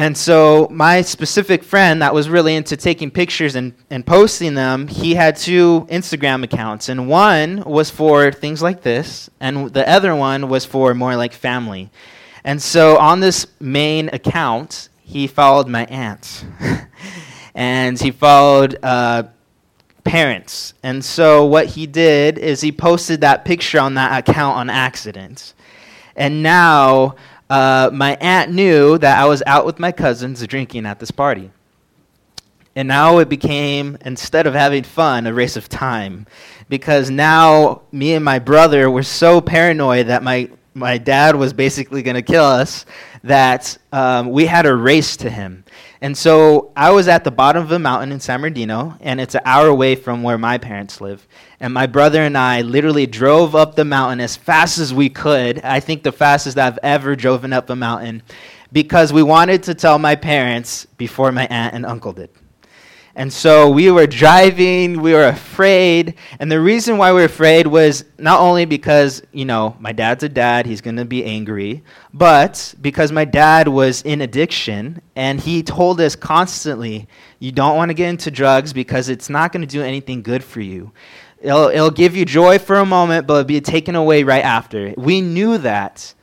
and 0.00 0.16
so 0.16 0.66
my 0.70 1.02
specific 1.02 1.62
friend 1.62 2.00
that 2.00 2.14
was 2.14 2.30
really 2.30 2.56
into 2.56 2.74
taking 2.74 3.10
pictures 3.10 3.54
and, 3.54 3.74
and 3.90 4.06
posting 4.06 4.54
them, 4.54 4.88
he 4.88 5.14
had 5.14 5.36
two 5.36 5.86
Instagram 5.90 6.42
accounts. 6.42 6.88
And 6.88 7.06
one 7.06 7.62
was 7.64 7.90
for 7.90 8.32
things 8.32 8.62
like 8.62 8.80
this, 8.80 9.28
and 9.40 9.74
the 9.74 9.86
other 9.86 10.16
one 10.16 10.48
was 10.48 10.64
for 10.64 10.94
more 10.94 11.16
like 11.16 11.34
family. 11.34 11.90
And 12.44 12.62
so 12.62 12.96
on 12.96 13.20
this 13.20 13.46
main 13.60 14.08
account, 14.14 14.88
he 15.02 15.26
followed 15.26 15.68
my 15.68 15.84
aunt. 15.84 16.46
and 17.54 18.00
he 18.00 18.10
followed 18.10 18.78
uh, 18.82 19.24
parents. 20.04 20.72
And 20.82 21.04
so 21.04 21.44
what 21.44 21.66
he 21.66 21.86
did 21.86 22.38
is 22.38 22.62
he 22.62 22.72
posted 22.72 23.20
that 23.20 23.44
picture 23.44 23.78
on 23.78 23.92
that 23.96 24.26
account 24.26 24.56
on 24.56 24.70
accident. 24.70 25.52
And 26.16 26.42
now 26.42 27.16
uh, 27.50 27.90
my 27.92 28.16
aunt 28.20 28.52
knew 28.52 28.96
that 28.98 29.18
I 29.18 29.26
was 29.26 29.42
out 29.44 29.66
with 29.66 29.78
my 29.78 29.90
cousins 29.90 30.46
drinking 30.46 30.86
at 30.86 31.00
this 31.00 31.10
party. 31.10 31.50
And 32.76 32.86
now 32.86 33.18
it 33.18 33.28
became, 33.28 33.98
instead 34.04 34.46
of 34.46 34.54
having 34.54 34.84
fun, 34.84 35.26
a 35.26 35.34
race 35.34 35.56
of 35.56 35.68
time. 35.68 36.26
Because 36.68 37.10
now 37.10 37.82
me 37.90 38.14
and 38.14 38.24
my 38.24 38.38
brother 38.38 38.88
were 38.88 39.02
so 39.02 39.40
paranoid 39.40 40.06
that 40.06 40.22
my, 40.22 40.48
my 40.74 40.96
dad 40.96 41.34
was 41.34 41.52
basically 41.52 42.02
going 42.02 42.14
to 42.14 42.22
kill 42.22 42.44
us 42.44 42.86
that 43.24 43.76
um, 43.92 44.30
we 44.30 44.46
had 44.46 44.66
a 44.66 44.74
race 44.74 45.16
to 45.16 45.28
him. 45.28 45.64
And 46.02 46.16
so 46.16 46.72
I 46.74 46.92
was 46.92 47.08
at 47.08 47.24
the 47.24 47.30
bottom 47.30 47.62
of 47.62 47.70
a 47.72 47.78
mountain 47.78 48.10
in 48.10 48.20
San 48.20 48.40
Bernardino, 48.40 48.96
and 49.00 49.20
it's 49.20 49.34
an 49.34 49.42
hour 49.44 49.66
away 49.66 49.94
from 49.96 50.22
where 50.22 50.38
my 50.38 50.56
parents 50.56 50.98
live. 51.00 51.28
And 51.60 51.74
my 51.74 51.86
brother 51.86 52.22
and 52.22 52.38
I 52.38 52.62
literally 52.62 53.06
drove 53.06 53.54
up 53.54 53.74
the 53.74 53.84
mountain 53.84 54.20
as 54.20 54.34
fast 54.34 54.78
as 54.78 54.94
we 54.94 55.10
could. 55.10 55.60
I 55.60 55.80
think 55.80 56.02
the 56.02 56.12
fastest 56.12 56.56
I've 56.56 56.78
ever 56.82 57.14
driven 57.16 57.52
up 57.52 57.68
a 57.68 57.76
mountain 57.76 58.22
because 58.72 59.12
we 59.12 59.22
wanted 59.22 59.62
to 59.64 59.74
tell 59.74 59.98
my 59.98 60.14
parents 60.14 60.86
before 60.96 61.32
my 61.32 61.46
aunt 61.48 61.74
and 61.74 61.84
uncle 61.84 62.14
did. 62.14 62.30
And 63.16 63.32
so 63.32 63.68
we 63.68 63.90
were 63.90 64.06
driving, 64.06 65.02
we 65.02 65.12
were 65.12 65.26
afraid. 65.26 66.14
And 66.38 66.50
the 66.50 66.60
reason 66.60 66.96
why 66.96 67.12
we 67.12 67.20
were 67.20 67.26
afraid 67.26 67.66
was 67.66 68.04
not 68.18 68.40
only 68.40 68.64
because, 68.64 69.22
you 69.32 69.44
know, 69.44 69.76
my 69.80 69.92
dad's 69.92 70.22
a 70.22 70.28
dad, 70.28 70.64
he's 70.64 70.80
going 70.80 70.96
to 70.96 71.04
be 71.04 71.24
angry, 71.24 71.82
but 72.14 72.74
because 72.80 73.10
my 73.10 73.24
dad 73.24 73.66
was 73.66 74.02
in 74.02 74.20
addiction 74.20 75.02
and 75.16 75.40
he 75.40 75.62
told 75.62 76.00
us 76.00 76.14
constantly, 76.14 77.08
you 77.40 77.50
don't 77.50 77.76
want 77.76 77.90
to 77.90 77.94
get 77.94 78.08
into 78.08 78.30
drugs 78.30 78.72
because 78.72 79.08
it's 79.08 79.28
not 79.28 79.52
going 79.52 79.62
to 79.62 79.66
do 79.66 79.82
anything 79.82 80.22
good 80.22 80.44
for 80.44 80.60
you. 80.60 80.92
It'll, 81.40 81.68
it'll 81.68 81.90
give 81.90 82.14
you 82.14 82.24
joy 82.24 82.58
for 82.58 82.76
a 82.76 82.86
moment, 82.86 83.26
but 83.26 83.34
it'll 83.34 83.44
be 83.44 83.60
taken 83.60 83.96
away 83.96 84.22
right 84.22 84.44
after. 84.44 84.94
We 84.96 85.20
knew 85.20 85.58
that, 85.58 86.14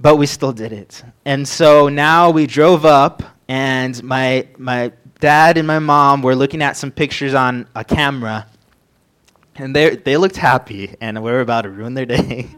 but 0.00 0.16
we 0.16 0.26
still 0.26 0.52
did 0.52 0.72
it. 0.72 1.02
And 1.24 1.46
so 1.46 1.88
now 1.88 2.30
we 2.30 2.46
drove 2.46 2.84
up, 2.84 3.22
and 3.48 4.02
my, 4.02 4.48
my 4.58 4.92
dad 5.22 5.56
and 5.56 5.68
my 5.68 5.78
mom 5.78 6.20
were 6.20 6.34
looking 6.34 6.62
at 6.62 6.76
some 6.76 6.90
pictures 6.90 7.32
on 7.32 7.64
a 7.76 7.84
camera 7.84 8.44
and 9.54 9.74
they 9.76 9.94
they 9.94 10.16
looked 10.16 10.36
happy 10.36 10.96
and 11.00 11.22
we 11.22 11.30
were 11.30 11.40
about 11.40 11.62
to 11.62 11.70
ruin 11.70 11.94
their 11.94 12.06
day. 12.06 12.48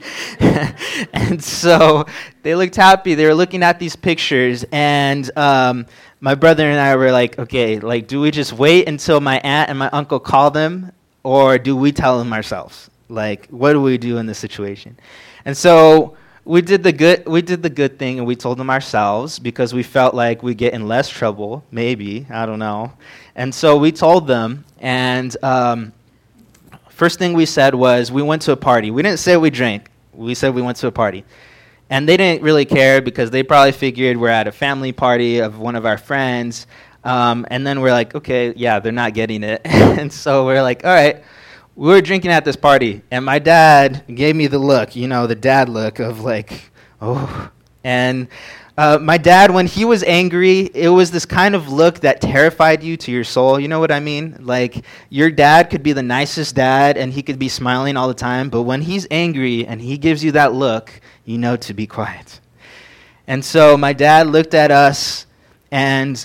And 1.13 1.43
so 1.43 2.07
they 2.43 2.55
looked 2.55 2.77
happy. 2.77 3.15
They 3.15 3.27
were 3.27 3.35
looking 3.35 3.63
at 3.63 3.79
these 3.81 3.97
pictures 3.97 4.65
and 4.73 5.29
um, 5.37 5.87
my 6.21 6.35
brother 6.35 6.71
and 6.71 6.81
i 6.81 6.97
were 6.97 7.13
like 7.13 7.39
okay 7.39 7.81
like 7.81 8.07
do 8.07 8.21
we 8.21 8.31
just 8.31 8.53
wait 8.53 8.89
until 8.89 9.21
my 9.21 9.41
aunt 9.41 9.69
and 9.69 9.79
my 9.79 9.91
uncle 9.91 10.19
call 10.19 10.51
them 10.51 10.93
or 11.23 11.59
do 11.59 11.77
we 11.77 11.93
tell 11.93 12.19
them 12.19 12.33
ourselves? 12.33 12.89
Like 13.11 13.47
what 13.49 13.73
do 13.75 13.83
we 13.83 13.99
do 13.99 14.17
in 14.17 14.25
this 14.27 14.39
situation? 14.39 14.97
And 15.45 15.55
so 15.55 16.17
we 16.45 16.61
did 16.61 16.83
the 16.83 16.93
good 16.93 17.27
we 17.27 17.41
did 17.41 17.63
the 17.63 17.71
good 17.71 17.99
thing 17.99 18.19
and 18.19 18.27
we 18.27 18.37
told 18.37 18.59
them 18.59 18.69
ourselves 18.69 19.39
because 19.39 19.73
we 19.73 19.83
felt 19.83 20.15
like 20.15 20.43
we'd 20.43 20.59
get 20.59 20.75
in 20.75 20.87
less 20.87 21.09
trouble 21.09 21.65
maybe 21.71 22.27
i 22.31 22.45
don't 22.45 22.59
know. 22.59 22.93
And 23.37 23.53
so 23.53 23.77
we 23.77 23.91
told 23.91 24.27
them 24.27 24.65
and 24.79 25.37
um, 25.43 25.93
first 26.89 27.19
thing 27.19 27.33
we 27.33 27.47
said 27.47 27.75
was 27.75 28.13
we 28.13 28.23
went 28.23 28.43
to 28.43 28.53
a 28.53 28.57
party. 28.57 28.91
We 28.91 29.03
didn't 29.03 29.19
say 29.19 29.37
we 29.37 29.51
drank. 29.51 29.91
We 30.13 30.35
said 30.35 30.55
we 30.55 30.63
went 30.63 30.77
to 30.79 30.87
a 30.87 30.93
party. 30.93 31.25
And 31.91 32.09
they 32.09 32.17
didn't 32.17 32.43
really 32.43 32.65
care 32.65 33.03
because 33.03 33.31
they 33.31 33.43
probably 33.43 33.73
figured 33.73 34.17
we're 34.17 34.29
at 34.29 34.47
a 34.47 34.53
family 34.53 34.93
party 34.93 35.39
of 35.39 35.59
one 35.59 35.75
of 35.75 35.85
our 35.85 35.99
friends. 35.99 36.67
Um, 37.03 37.45
and 37.51 37.67
then 37.67 37.81
we're 37.81 37.91
like 37.91 38.15
okay 38.15 38.55
yeah 38.57 38.79
they're 38.79 38.93
not 38.93 39.15
getting 39.15 39.43
it. 39.43 39.63
And 39.95 40.13
so 40.13 40.47
we're 40.47 40.63
like 40.63 40.85
all 40.85 40.95
right 40.95 41.25
we 41.77 41.89
were 41.89 42.01
drinking 42.01 42.31
at 42.31 42.45
this 42.45 42.57
party, 42.57 43.03
and 43.11 43.25
my 43.25 43.39
dad 43.39 44.05
gave 44.15 44.37
me 44.37 44.47
the 44.47 44.59
look, 44.59 44.95
you 44.95 45.09
know, 45.09 45.27
the 45.27 45.35
dad 45.35 45.69
look 45.69 45.99
of 45.99 46.21
like, 46.21 46.71
oh. 47.01 47.51
And 47.83 48.29
uh, 48.79 48.99
my 49.01 49.19
dad, 49.19 49.53
when 49.53 49.67
he 49.67 49.85
was 49.85 50.03
angry, 50.05 50.71
it 50.75 50.89
was 50.89 51.11
this 51.11 51.27
kind 51.27 51.55
of 51.55 51.69
look 51.69 52.01
that 52.01 52.21
terrified 52.21 52.83
you 52.83 52.97
to 52.97 53.13
your 53.13 53.23
soul. 53.23 53.61
You 53.61 53.69
know 53.69 53.79
what 53.79 53.93
I 53.93 54.01
mean? 54.01 54.37
Like, 54.41 54.85
your 55.11 55.31
dad 55.31 55.71
could 55.71 55.83
be 55.83 55.93
the 55.93 56.03
nicest 56.03 56.55
dad, 56.55 56.97
and 56.97 57.13
he 57.13 57.23
could 57.23 57.39
be 57.39 57.49
smiling 57.49 57.97
all 57.97 58.09
the 58.09 58.15
time, 58.15 58.51
but 58.51 58.63
when 58.63 58.83
he's 58.83 59.07
angry 59.11 59.67
and 59.67 59.81
he 59.81 59.99
gives 59.99 60.25
you 60.25 60.33
that 60.33 60.55
look, 60.55 61.01
you 61.25 61.39
know 61.39 61.57
to 61.57 61.75
be 61.75 61.87
quiet. 61.87 62.41
And 63.27 63.45
so 63.45 63.77
my 63.77 63.93
dad 63.93 64.27
looked 64.29 64.55
at 64.55 64.71
us, 64.71 65.27
and 65.71 66.25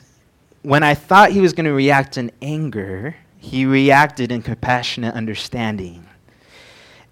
when 0.62 0.84
I 0.84 0.94
thought 0.94 1.32
he 1.32 1.42
was 1.42 1.54
going 1.54 1.66
to 1.66 1.74
react 1.74 2.18
in 2.18 2.32
anger, 2.42 3.16
he 3.40 3.66
reacted 3.66 4.32
in 4.32 4.42
compassionate 4.42 5.16
understanding. 5.16 6.06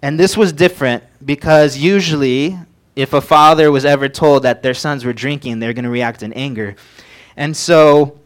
And 0.02 0.20
this 0.20 0.36
was 0.36 0.52
different 0.52 1.02
because 1.24 1.76
usually, 1.76 2.56
if 2.94 3.12
a 3.12 3.20
father 3.20 3.72
was 3.72 3.84
ever 3.84 4.08
told 4.08 4.44
that 4.44 4.62
their 4.62 4.74
sons 4.74 5.04
were 5.04 5.12
drinking, 5.12 5.58
they're 5.58 5.72
going 5.72 5.84
to 5.84 5.90
react 5.90 6.22
in 6.22 6.32
anger. 6.34 6.76
And 7.36 7.56
so, 7.56 8.20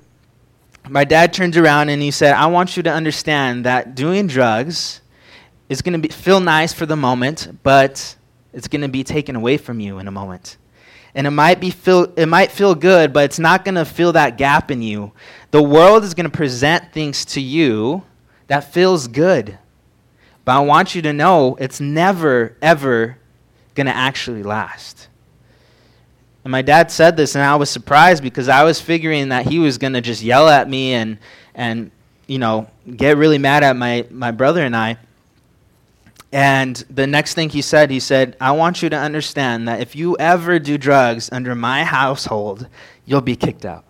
my 0.89 1.05
dad 1.05 1.33
turns 1.33 1.57
around 1.57 1.89
and 1.89 2.03
he 2.03 2.11
said, 2.11 2.35
I 2.35 2.47
want 2.47 2.77
you 2.77 2.83
to 2.83 2.91
understand 2.91 3.65
that 3.65 3.95
doing 3.95 4.27
drugs 4.27 5.01
is 5.69 5.81
going 5.81 6.03
to 6.03 6.09
feel 6.09 6.41
nice 6.41 6.73
for 6.73 6.87
the 6.87 6.97
moment, 6.97 7.61
but 7.63 8.17
it's 8.53 8.67
going 8.69 8.83
to 8.83 8.89
be 8.89 9.05
taken 9.05 9.37
away 9.37 9.57
from 9.57 9.79
you 9.79 9.99
in 9.99 10.09
a 10.09 10.11
moment 10.11 10.59
and 11.15 11.27
it 11.27 11.31
might 11.31 11.61
be 11.61 11.71
feel 11.71 12.13
it 12.17 12.27
might 12.27 12.51
feel 12.51 12.75
good 12.75 13.13
but 13.13 13.25
it's 13.25 13.39
not 13.39 13.65
going 13.65 13.75
to 13.75 13.85
fill 13.85 14.13
that 14.13 14.39
gap 14.39 14.71
in 14.71 14.83
you 14.83 15.13
the 15.53 15.63
world 15.63 16.03
is 16.03 16.15
going 16.15 16.29
to 16.29 16.37
present 16.37 16.93
things 16.93 17.25
to 17.27 17.41
you 17.41 18.03
that 18.49 18.73
feels 18.73 19.07
good. 19.07 19.59
But 20.45 20.57
i 20.57 20.61
want 20.61 20.97
you 20.97 21.03
to 21.03 21.13
know 21.13 21.57
it's 21.61 21.81
never 21.81 22.57
ever 22.61 23.19
going 23.77 23.87
to 23.87 23.95
actually 23.95 24.43
last. 24.43 25.09
And 26.45 26.51
my 26.51 26.63
dad 26.63 26.91
said 26.91 27.17
this 27.17 27.37
and 27.37 27.45
i 27.45 27.55
was 27.55 27.71
surprised 27.71 28.23
because 28.23 28.49
i 28.49 28.65
was 28.65 28.81
figuring 28.81 29.29
that 29.29 29.47
he 29.47 29.61
was 29.61 29.79
going 29.79 29.93
to 29.93 30.01
just 30.01 30.23
yell 30.23 30.49
at 30.49 30.69
me 30.69 30.95
and 30.95 31.19
and 31.55 31.93
you 32.27 32.39
know 32.39 32.69
get 32.97 33.17
really 33.17 33.39
mad 33.39 33.63
at 33.63 33.77
my 33.77 34.05
my 34.11 34.33
brother 34.33 34.65
and 34.65 34.75
i. 34.75 34.97
And 36.35 36.77
the 36.89 37.07
next 37.07 37.35
thing 37.35 37.51
he 37.51 37.61
said, 37.61 37.91
he 37.91 38.01
said, 38.01 38.39
I 38.41 38.53
want 38.53 38.81
you 38.81 38.89
to 38.89 38.97
understand 38.97 39.69
that 39.69 39.83
if 39.83 39.95
you 39.95 40.17
ever 40.17 40.59
do 40.59 40.79
drugs 40.79 41.29
under 41.31 41.55
my 41.55 41.85
household, 41.85 42.69
you'll 43.05 43.21
be 43.21 43.37
kicked 43.37 43.67
out. 43.67 43.85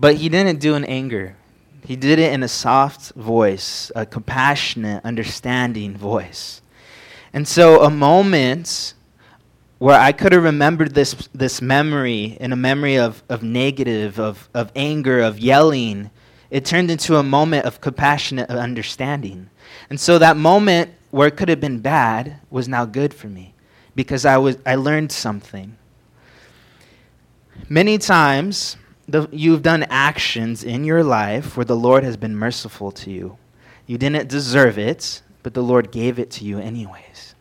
But 0.00 0.14
he 0.14 0.28
didn't 0.28 0.60
do 0.60 0.76
in 0.76 0.84
anger. 0.84 1.34
He 1.84 1.96
did 1.96 2.20
it 2.20 2.32
in 2.32 2.44
a 2.44 2.48
soft 2.48 3.12
voice, 3.14 3.90
a 3.96 4.06
compassionate, 4.06 5.04
understanding 5.04 5.96
voice. 5.96 6.62
And 7.32 7.48
so, 7.48 7.82
a 7.82 7.90
moment 7.90 8.94
where 9.78 9.98
I 9.98 10.12
could 10.12 10.30
have 10.30 10.44
remembered 10.44 10.94
this, 10.94 11.28
this 11.34 11.60
memory 11.60 12.36
in 12.38 12.52
a 12.52 12.56
memory 12.56 12.96
of, 12.96 13.24
of 13.28 13.42
negative, 13.42 14.20
of, 14.20 14.48
of 14.54 14.70
anger, 14.76 15.20
of 15.20 15.40
yelling, 15.40 16.10
it 16.48 16.64
turned 16.64 16.92
into 16.92 17.16
a 17.16 17.24
moment 17.24 17.66
of 17.66 17.80
compassionate 17.80 18.50
understanding. 18.50 19.50
And 19.90 19.98
so, 19.98 20.16
that 20.18 20.36
moment 20.36 20.92
where 21.10 21.26
it 21.26 21.36
could 21.36 21.48
have 21.48 21.60
been 21.60 21.80
bad 21.80 22.38
was 22.50 22.68
now 22.68 22.84
good 22.84 23.12
for 23.12 23.26
me 23.26 23.52
because 23.96 24.24
I, 24.24 24.38
was, 24.38 24.58
I 24.64 24.76
learned 24.76 25.10
something. 25.10 25.76
Many 27.68 27.98
times, 27.98 28.76
the, 29.08 29.28
you've 29.32 29.62
done 29.62 29.84
actions 29.88 30.62
in 30.62 30.84
your 30.84 31.02
life 31.02 31.56
where 31.56 31.64
the 31.64 31.76
Lord 31.76 32.04
has 32.04 32.16
been 32.16 32.36
merciful 32.36 32.92
to 32.92 33.10
you. 33.10 33.38
You 33.86 33.96
didn't 33.96 34.28
deserve 34.28 34.78
it, 34.78 35.22
but 35.42 35.54
the 35.54 35.62
Lord 35.62 35.90
gave 35.90 36.18
it 36.18 36.30
to 36.32 36.44
you 36.44 36.58
anyways. 36.58 37.34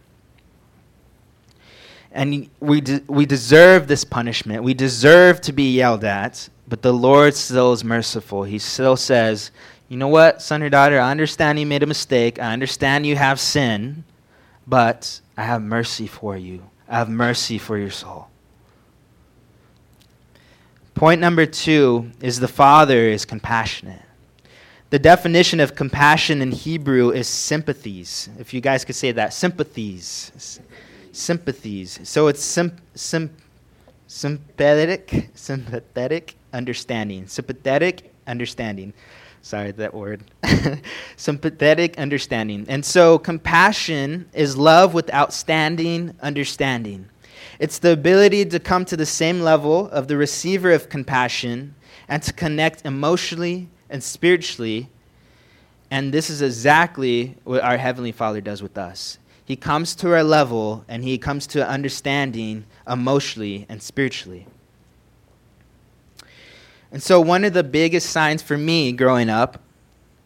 And 2.11 2.49
we, 2.61 2.81
de- 2.81 3.03
we 3.07 3.25
deserve 3.25 3.87
this 3.87 4.03
punishment. 4.03 4.63
We 4.63 4.73
deserve 4.73 5.41
to 5.41 5.51
be 5.51 5.75
yelled 5.75 6.05
at, 6.05 6.47
but 6.67 6.81
the 6.81 6.93
Lord 6.93 7.35
still 7.35 7.73
is 7.73 7.83
merciful. 7.83 8.43
He 8.43 8.59
still 8.59 8.95
says, 8.95 9.51
you 9.89 9.97
know 9.97 10.07
what, 10.07 10.41
son 10.41 10.63
or 10.63 10.69
daughter, 10.69 10.99
I 10.99 11.11
understand 11.11 11.59
you 11.59 11.65
made 11.65 11.83
a 11.83 11.87
mistake. 11.87 12.39
I 12.39 12.53
understand 12.53 13.05
you 13.05 13.17
have 13.17 13.39
sin, 13.39 14.03
but 14.65 15.19
I 15.35 15.43
have 15.43 15.61
mercy 15.61 16.07
for 16.07 16.35
you. 16.37 16.69
I 16.87 16.97
have 16.97 17.09
mercy 17.09 17.57
for 17.57 17.77
your 17.77 17.91
soul. 17.91 18.29
Point 20.97 21.21
number 21.21 21.45
two 21.45 22.09
is 22.21 22.39
the 22.39 22.47
Father 22.47 23.07
is 23.07 23.23
compassionate. 23.23 24.01
The 24.89 24.97
definition 24.97 25.59
of 25.59 25.75
compassion 25.75 26.41
in 26.41 26.51
Hebrew 26.51 27.11
is 27.11 27.27
sympathies. 27.27 28.29
If 28.39 28.51
you 28.51 28.61
guys 28.61 28.83
could 28.83 28.95
say 28.95 29.11
that, 29.11 29.31
sympathies. 29.31 30.59
Sympathies. 31.11 31.99
So 32.03 32.29
it's 32.29 32.43
sim, 32.43 32.75
sim, 32.95 33.29
sympathetic, 34.07 35.29
sympathetic 35.35 36.35
understanding. 36.51 37.27
Sympathetic 37.27 38.11
understanding. 38.25 38.91
Sorry, 39.43 39.73
that 39.73 39.93
word. 39.93 40.23
Sympathetic 41.15 41.99
understanding. 41.99 42.65
And 42.67 42.83
so, 42.83 43.19
compassion 43.19 44.29
is 44.33 44.57
love 44.57 44.95
with 44.95 45.13
outstanding 45.13 46.15
understanding. 46.23 47.07
It's 47.59 47.79
the 47.79 47.91
ability 47.91 48.45
to 48.45 48.59
come 48.59 48.85
to 48.85 48.97
the 48.97 49.05
same 49.05 49.41
level 49.41 49.89
of 49.89 50.07
the 50.07 50.17
receiver 50.17 50.71
of 50.71 50.89
compassion 50.89 51.75
and 52.07 52.21
to 52.23 52.33
connect 52.33 52.85
emotionally 52.85 53.69
and 53.89 54.03
spiritually. 54.03 54.89
And 55.89 56.13
this 56.13 56.29
is 56.29 56.41
exactly 56.41 57.35
what 57.43 57.63
our 57.63 57.77
Heavenly 57.77 58.11
Father 58.11 58.41
does 58.41 58.61
with 58.61 58.77
us. 58.77 59.17
He 59.45 59.55
comes 59.55 59.95
to 59.95 60.13
our 60.13 60.23
level 60.23 60.83
and 60.87 61.03
He 61.03 61.17
comes 61.17 61.47
to 61.47 61.67
understanding 61.67 62.65
emotionally 62.87 63.65
and 63.69 63.81
spiritually. 63.81 64.45
And 66.91 67.01
so, 67.01 67.19
one 67.19 67.43
of 67.43 67.53
the 67.53 67.63
biggest 67.63 68.09
signs 68.09 68.41
for 68.41 68.57
me 68.57 68.91
growing 68.91 69.29
up 69.29 69.61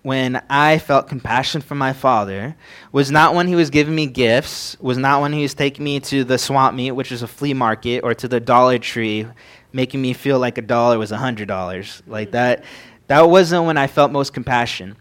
when 0.03 0.41
I 0.49 0.79
felt 0.79 1.07
compassion 1.07 1.61
for 1.61 1.75
my 1.75 1.93
father 1.93 2.55
was 2.91 3.11
not 3.11 3.35
when 3.35 3.47
he 3.47 3.55
was 3.55 3.69
giving 3.69 3.93
me 3.93 4.07
gifts, 4.07 4.75
was 4.79 4.97
not 4.97 5.21
when 5.21 5.33
he 5.33 5.43
was 5.43 5.53
taking 5.53 5.85
me 5.85 5.99
to 6.01 6.23
the 6.23 6.37
swamp 6.37 6.75
meet, 6.75 6.91
which 6.91 7.11
is 7.11 7.21
a 7.21 7.27
flea 7.27 7.53
market, 7.53 8.01
or 8.03 8.13
to 8.15 8.27
the 8.27 8.39
Dollar 8.39 8.79
Tree, 8.79 9.27
making 9.73 10.01
me 10.01 10.13
feel 10.13 10.39
like 10.39 10.57
a 10.57 10.61
dollar 10.61 10.97
was 10.97 11.11
a 11.11 11.17
hundred 11.17 11.47
dollars. 11.47 12.01
Like 12.07 12.31
that, 12.31 12.63
that 13.07 13.21
wasn't 13.21 13.65
when 13.65 13.77
I 13.77 13.87
felt 13.87 14.11
most 14.11 14.33
compassion. 14.33 14.97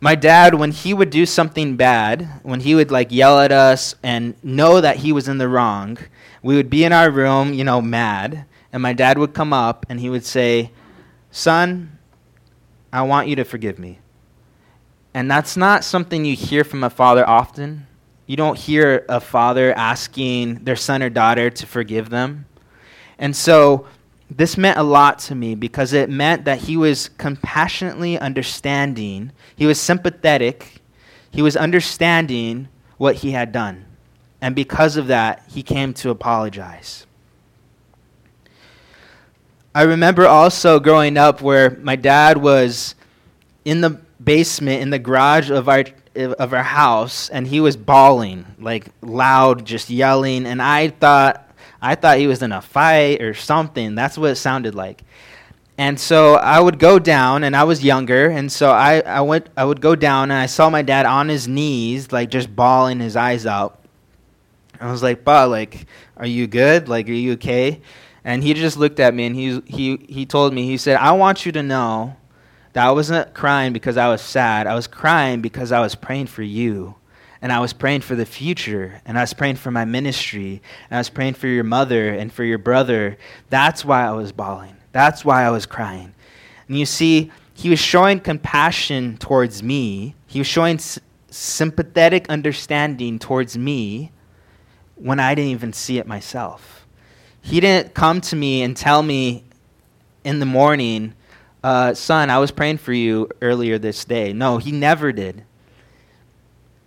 My 0.00 0.14
dad, 0.14 0.54
when 0.54 0.72
he 0.72 0.94
would 0.94 1.10
do 1.10 1.26
something 1.26 1.76
bad, 1.76 2.28
when 2.42 2.60
he 2.60 2.74
would 2.74 2.90
like 2.90 3.10
yell 3.10 3.40
at 3.40 3.52
us 3.52 3.94
and 4.02 4.34
know 4.42 4.80
that 4.80 4.96
he 4.96 5.12
was 5.12 5.28
in 5.28 5.38
the 5.38 5.48
wrong, 5.48 5.98
we 6.42 6.56
would 6.56 6.70
be 6.70 6.84
in 6.84 6.92
our 6.92 7.10
room, 7.10 7.54
you 7.54 7.64
know, 7.64 7.80
mad 7.80 8.46
and 8.76 8.82
my 8.82 8.92
dad 8.92 9.16
would 9.16 9.32
come 9.32 9.54
up 9.54 9.86
and 9.88 9.98
he 10.00 10.10
would 10.10 10.22
say, 10.22 10.70
Son, 11.30 11.98
I 12.92 13.00
want 13.02 13.26
you 13.26 13.34
to 13.36 13.44
forgive 13.44 13.78
me. 13.78 14.00
And 15.16 15.30
that's 15.30 15.56
not 15.56 15.82
something 15.82 16.26
you 16.26 16.36
hear 16.36 16.62
from 16.62 16.84
a 16.84 16.90
father 16.90 17.26
often. 17.26 17.86
You 18.26 18.36
don't 18.36 18.58
hear 18.58 19.06
a 19.08 19.18
father 19.18 19.72
asking 19.72 20.64
their 20.64 20.76
son 20.76 21.02
or 21.02 21.08
daughter 21.08 21.48
to 21.48 21.66
forgive 21.66 22.10
them. 22.10 22.44
And 23.18 23.34
so 23.34 23.86
this 24.30 24.58
meant 24.58 24.76
a 24.76 24.82
lot 24.82 25.18
to 25.20 25.34
me 25.34 25.54
because 25.54 25.94
it 25.94 26.10
meant 26.10 26.44
that 26.44 26.58
he 26.58 26.76
was 26.76 27.08
compassionately 27.16 28.18
understanding, 28.18 29.32
he 29.56 29.64
was 29.64 29.80
sympathetic, 29.80 30.82
he 31.30 31.40
was 31.40 31.56
understanding 31.56 32.68
what 32.98 33.14
he 33.14 33.30
had 33.30 33.52
done. 33.52 33.86
And 34.42 34.54
because 34.54 34.98
of 34.98 35.06
that, 35.06 35.44
he 35.48 35.62
came 35.62 35.94
to 35.94 36.10
apologize. 36.10 37.06
I 39.74 39.84
remember 39.84 40.26
also 40.26 40.78
growing 40.78 41.16
up 41.16 41.40
where 41.40 41.70
my 41.70 41.96
dad 41.96 42.36
was 42.36 42.94
in 43.64 43.80
the 43.80 44.04
basement 44.26 44.82
in 44.82 44.90
the 44.90 44.98
garage 44.98 45.50
of 45.50 45.70
our 45.70 45.84
of 46.16 46.52
our 46.52 46.62
house 46.62 47.28
and 47.28 47.46
he 47.46 47.60
was 47.60 47.76
bawling 47.76 48.46
like 48.58 48.88
loud 49.02 49.64
just 49.64 49.88
yelling 49.88 50.46
and 50.46 50.60
I 50.60 50.88
thought 50.88 51.54
I 51.80 51.94
thought 51.94 52.18
he 52.18 52.26
was 52.26 52.42
in 52.42 52.52
a 52.52 52.62
fight 52.62 53.22
or 53.22 53.34
something. 53.34 53.94
That's 53.94 54.18
what 54.18 54.30
it 54.30 54.36
sounded 54.36 54.74
like. 54.74 55.04
And 55.78 56.00
so 56.00 56.34
I 56.34 56.58
would 56.58 56.78
go 56.78 56.98
down 56.98 57.44
and 57.44 57.54
I 57.54 57.64
was 57.64 57.84
younger 57.84 58.30
and 58.30 58.50
so 58.50 58.70
I, 58.70 59.00
I 59.00 59.20
went 59.20 59.48
I 59.56 59.64
would 59.64 59.80
go 59.80 59.94
down 59.94 60.30
and 60.30 60.40
I 60.40 60.46
saw 60.46 60.70
my 60.70 60.82
dad 60.82 61.06
on 61.06 61.28
his 61.28 61.46
knees 61.46 62.10
like 62.10 62.30
just 62.30 62.54
bawling 62.54 62.98
his 62.98 63.14
eyes 63.14 63.46
out. 63.46 63.78
I 64.80 64.90
was 64.90 65.02
like 65.02 65.24
"Pa, 65.24 65.44
like 65.44 65.86
are 66.16 66.26
you 66.26 66.46
good? 66.46 66.88
Like 66.88 67.08
are 67.08 67.12
you 67.12 67.34
okay? 67.34 67.80
And 68.24 68.42
he 68.42 68.54
just 68.54 68.76
looked 68.76 68.98
at 68.98 69.14
me 69.14 69.26
and 69.26 69.36
he 69.36 69.60
he 69.66 69.98
he 70.08 70.26
told 70.26 70.52
me 70.52 70.64
he 70.64 70.78
said 70.78 70.96
I 70.96 71.12
want 71.12 71.46
you 71.46 71.52
to 71.52 71.62
know 71.62 72.16
that 72.76 72.88
I 72.88 72.90
wasn't 72.92 73.32
crying 73.32 73.72
because 73.72 73.96
I 73.96 74.06
was 74.08 74.20
sad. 74.20 74.66
I 74.66 74.74
was 74.74 74.86
crying 74.86 75.40
because 75.40 75.72
I 75.72 75.80
was 75.80 75.94
praying 75.94 76.26
for 76.26 76.42
you. 76.42 76.94
And 77.40 77.50
I 77.50 77.58
was 77.58 77.72
praying 77.72 78.02
for 78.02 78.14
the 78.14 78.26
future. 78.26 79.00
And 79.06 79.16
I 79.16 79.22
was 79.22 79.32
praying 79.32 79.56
for 79.56 79.70
my 79.70 79.86
ministry. 79.86 80.60
And 80.90 80.96
I 80.96 80.98
was 80.98 81.08
praying 81.08 81.34
for 81.34 81.46
your 81.46 81.64
mother 81.64 82.10
and 82.10 82.30
for 82.30 82.44
your 82.44 82.58
brother. 82.58 83.16
That's 83.48 83.82
why 83.82 84.04
I 84.06 84.10
was 84.10 84.30
bawling. 84.30 84.76
That's 84.92 85.24
why 85.24 85.44
I 85.44 85.48
was 85.48 85.64
crying. 85.64 86.12
And 86.68 86.78
you 86.78 86.84
see, 86.84 87.32
he 87.54 87.70
was 87.70 87.78
showing 87.78 88.20
compassion 88.20 89.16
towards 89.16 89.62
me. 89.62 90.14
He 90.26 90.40
was 90.40 90.46
showing 90.46 90.76
s- 90.76 90.98
sympathetic 91.30 92.28
understanding 92.28 93.18
towards 93.18 93.56
me 93.56 94.12
when 94.96 95.18
I 95.18 95.34
didn't 95.34 95.52
even 95.52 95.72
see 95.72 95.96
it 95.96 96.06
myself. 96.06 96.86
He 97.40 97.58
didn't 97.58 97.94
come 97.94 98.20
to 98.20 98.36
me 98.36 98.60
and 98.60 98.76
tell 98.76 99.02
me 99.02 99.44
in 100.24 100.40
the 100.40 100.46
morning, 100.46 101.14
uh, 101.66 101.92
son, 101.92 102.30
I 102.30 102.38
was 102.38 102.52
praying 102.52 102.78
for 102.78 102.92
you 102.92 103.28
earlier 103.42 103.76
this 103.76 104.04
day. 104.04 104.32
No, 104.32 104.58
he 104.58 104.70
never 104.70 105.10
did. 105.10 105.42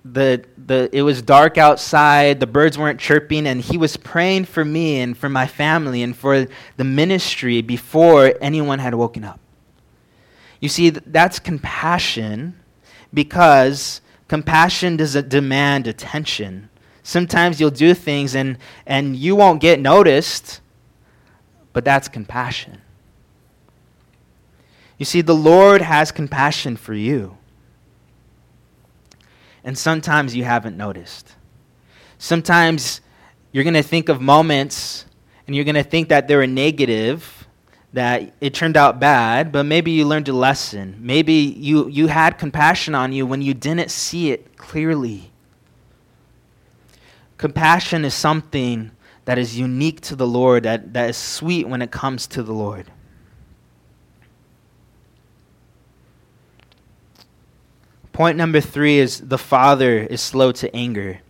The, 0.05 0.45
the, 0.57 0.89
it 0.93 1.01
was 1.01 1.21
dark 1.21 1.57
outside, 1.57 2.39
the 2.39 2.47
birds 2.47 2.77
weren't 2.77 2.97
chirping, 2.97 3.45
and 3.45 3.59
he 3.59 3.77
was 3.77 3.97
praying 3.97 4.45
for 4.45 4.63
me 4.63 5.01
and 5.01 5.17
for 5.17 5.27
my 5.27 5.47
family 5.47 6.01
and 6.01 6.15
for 6.15 6.47
the 6.77 6.83
ministry 6.85 7.61
before 7.61 8.33
anyone 8.39 8.79
had 8.79 8.95
woken 8.95 9.25
up. 9.25 9.41
You 10.61 10.69
see, 10.69 10.91
that's 10.91 11.39
compassion 11.39 12.57
because 13.13 13.99
compassion 14.29 14.95
doesn't 14.95 15.27
demand 15.27 15.87
attention. 15.87 16.69
Sometimes 17.03 17.59
you'll 17.59 17.69
do 17.69 17.93
things 17.93 18.33
and, 18.33 18.57
and 18.85 19.17
you 19.17 19.35
won't 19.35 19.59
get 19.59 19.81
noticed, 19.81 20.61
but 21.73 21.83
that's 21.83 22.07
compassion. 22.07 22.81
You 24.99 25.05
see, 25.05 25.21
the 25.21 25.33
Lord 25.33 25.81
has 25.81 26.11
compassion 26.11 26.75
for 26.75 26.93
you. 26.93 27.37
And 29.63 29.77
sometimes 29.77 30.35
you 30.35 30.43
haven't 30.43 30.77
noticed. 30.77 31.35
Sometimes 32.17 33.01
you're 33.51 33.63
going 33.63 33.73
to 33.73 33.81
think 33.83 34.09
of 34.09 34.21
moments 34.21 35.05
and 35.47 35.55
you're 35.55 35.65
going 35.65 35.75
to 35.75 35.83
think 35.83 36.09
that 36.09 36.27
they 36.27 36.35
were 36.35 36.47
negative, 36.47 37.47
that 37.93 38.33
it 38.41 38.53
turned 38.53 38.77
out 38.77 38.99
bad, 38.99 39.51
but 39.51 39.63
maybe 39.63 39.89
you 39.91 40.05
learned 40.05 40.27
a 40.27 40.33
lesson. 40.33 40.97
Maybe 40.99 41.33
you, 41.33 41.87
you 41.87 42.07
had 42.07 42.37
compassion 42.37 42.93
on 42.93 43.13
you 43.13 43.25
when 43.25 43.41
you 43.41 43.53
didn't 43.53 43.89
see 43.89 44.31
it 44.31 44.57
clearly. 44.57 45.31
Compassion 47.37 48.03
is 48.03 48.13
something 48.13 48.91
that 49.23 49.37
is 49.37 49.57
unique 49.57 50.01
to 50.01 50.15
the 50.15 50.27
Lord, 50.27 50.63
that, 50.63 50.93
that 50.93 51.09
is 51.09 51.17
sweet 51.17 51.69
when 51.69 51.81
it 51.81 51.89
comes 51.89 52.27
to 52.27 52.43
the 52.43 52.53
Lord. 52.53 52.91
Point 58.19 58.35
number 58.35 58.59
three 58.59 58.97
is 58.97 59.21
the 59.21 59.37
father 59.37 59.99
is 59.99 60.19
slow 60.19 60.51
to 60.51 60.75
anger. 60.75 61.21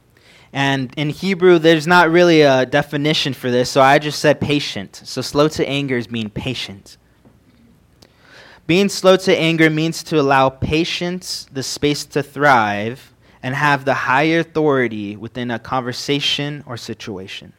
And 0.51 0.91
in 0.97 1.11
Hebrew, 1.11 1.59
there's 1.59 1.85
not 1.85 2.09
really 2.09 2.41
a 2.41 2.65
definition 2.65 3.35
for 3.35 3.51
this, 3.51 3.69
so 3.69 3.79
I 3.79 3.99
just 3.99 4.17
said 4.17 4.41
patient. 4.41 4.99
So 5.05 5.21
slow 5.21 5.49
to 5.49 5.69
anger 5.69 5.97
is 5.97 6.07
being 6.07 6.31
patient. 6.31 6.97
Being 8.65 8.89
slow 8.89 9.17
to 9.17 9.37
anger 9.37 9.69
means 9.69 10.01
to 10.05 10.19
allow 10.19 10.49
patience 10.49 11.45
the 11.53 11.61
space 11.61 12.05
to 12.05 12.23
thrive 12.23 13.13
and 13.43 13.53
have 13.53 13.85
the 13.85 13.93
higher 13.93 14.39
authority 14.39 15.15
within 15.15 15.51
a 15.51 15.59
conversation 15.59 16.63
or 16.65 16.75
situation. 16.75 17.53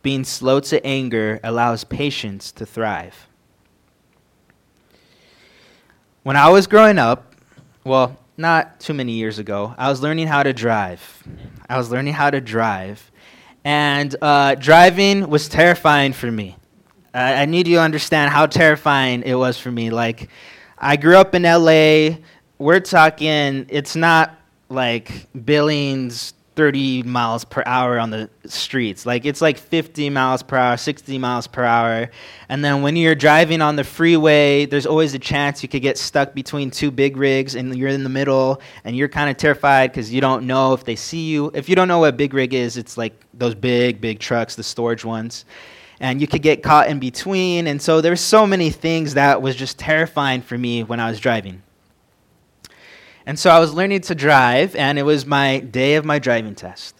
Being 0.00 0.24
slow 0.24 0.60
to 0.60 0.82
anger 0.82 1.40
allows 1.44 1.84
patience 1.84 2.52
to 2.52 2.64
thrive. 2.64 3.26
When 6.22 6.36
I 6.36 6.48
was 6.48 6.66
growing 6.66 6.98
up, 6.98 7.34
well, 7.84 8.16
not 8.40 8.80
too 8.80 8.94
many 8.94 9.12
years 9.12 9.38
ago, 9.38 9.74
I 9.76 9.88
was 9.90 10.00
learning 10.00 10.26
how 10.26 10.42
to 10.42 10.52
drive. 10.52 11.22
I 11.68 11.76
was 11.76 11.90
learning 11.90 12.14
how 12.14 12.30
to 12.30 12.40
drive. 12.40 13.10
And 13.64 14.16
uh, 14.22 14.54
driving 14.54 15.28
was 15.28 15.48
terrifying 15.48 16.14
for 16.14 16.30
me. 16.30 16.56
I, 17.12 17.42
I 17.42 17.44
need 17.44 17.68
you 17.68 17.76
to 17.76 17.82
understand 17.82 18.32
how 18.32 18.46
terrifying 18.46 19.22
it 19.22 19.34
was 19.34 19.58
for 19.58 19.70
me. 19.70 19.90
Like, 19.90 20.30
I 20.78 20.96
grew 20.96 21.16
up 21.16 21.34
in 21.34 21.42
LA. 21.42 22.16
We're 22.58 22.80
talking, 22.80 23.66
it's 23.68 23.94
not 23.94 24.38
like 24.70 25.26
Billings, 25.44 26.32
30 26.56 27.04
miles 27.04 27.44
per 27.44 27.62
hour 27.64 27.98
on 27.98 28.10
the 28.10 28.28
streets. 28.44 29.06
Like 29.06 29.24
it's 29.24 29.40
like 29.40 29.56
50 29.56 30.10
miles 30.10 30.42
per 30.42 30.56
hour, 30.56 30.76
60 30.76 31.16
miles 31.18 31.46
per 31.46 31.64
hour. 31.64 32.10
And 32.48 32.64
then 32.64 32.82
when 32.82 32.96
you're 32.96 33.14
driving 33.14 33.62
on 33.62 33.76
the 33.76 33.84
freeway, 33.84 34.66
there's 34.66 34.86
always 34.86 35.14
a 35.14 35.18
chance 35.18 35.62
you 35.62 35.68
could 35.68 35.82
get 35.82 35.96
stuck 35.96 36.34
between 36.34 36.70
two 36.70 36.90
big 36.90 37.16
rigs 37.16 37.54
and 37.54 37.74
you're 37.76 37.88
in 37.88 38.02
the 38.02 38.10
middle 38.10 38.60
and 38.84 38.96
you're 38.96 39.08
kind 39.08 39.30
of 39.30 39.36
terrified 39.36 39.90
because 39.92 40.12
you 40.12 40.20
don't 40.20 40.46
know 40.46 40.72
if 40.74 40.84
they 40.84 40.96
see 40.96 41.30
you. 41.30 41.50
If 41.54 41.68
you 41.68 41.76
don't 41.76 41.88
know 41.88 42.00
what 42.00 42.10
a 42.10 42.16
big 42.16 42.34
rig 42.34 42.52
is, 42.52 42.76
it's 42.76 42.98
like 42.98 43.14
those 43.32 43.54
big, 43.54 44.00
big 44.00 44.18
trucks, 44.18 44.56
the 44.56 44.62
storage 44.62 45.04
ones. 45.04 45.44
And 46.00 46.20
you 46.20 46.26
could 46.26 46.42
get 46.42 46.62
caught 46.62 46.88
in 46.88 46.98
between. 46.98 47.66
And 47.66 47.80
so 47.80 48.00
there's 48.00 48.20
so 48.20 48.46
many 48.46 48.70
things 48.70 49.14
that 49.14 49.40
was 49.40 49.54
just 49.54 49.78
terrifying 49.78 50.42
for 50.42 50.58
me 50.58 50.82
when 50.82 50.98
I 50.98 51.10
was 51.10 51.20
driving. 51.20 51.62
And 53.26 53.38
so 53.38 53.50
I 53.50 53.58
was 53.58 53.74
learning 53.74 54.00
to 54.02 54.14
drive, 54.14 54.74
and 54.76 54.98
it 54.98 55.02
was 55.02 55.26
my 55.26 55.58
day 55.58 55.96
of 55.96 56.04
my 56.04 56.18
driving 56.18 56.54
test. 56.54 56.96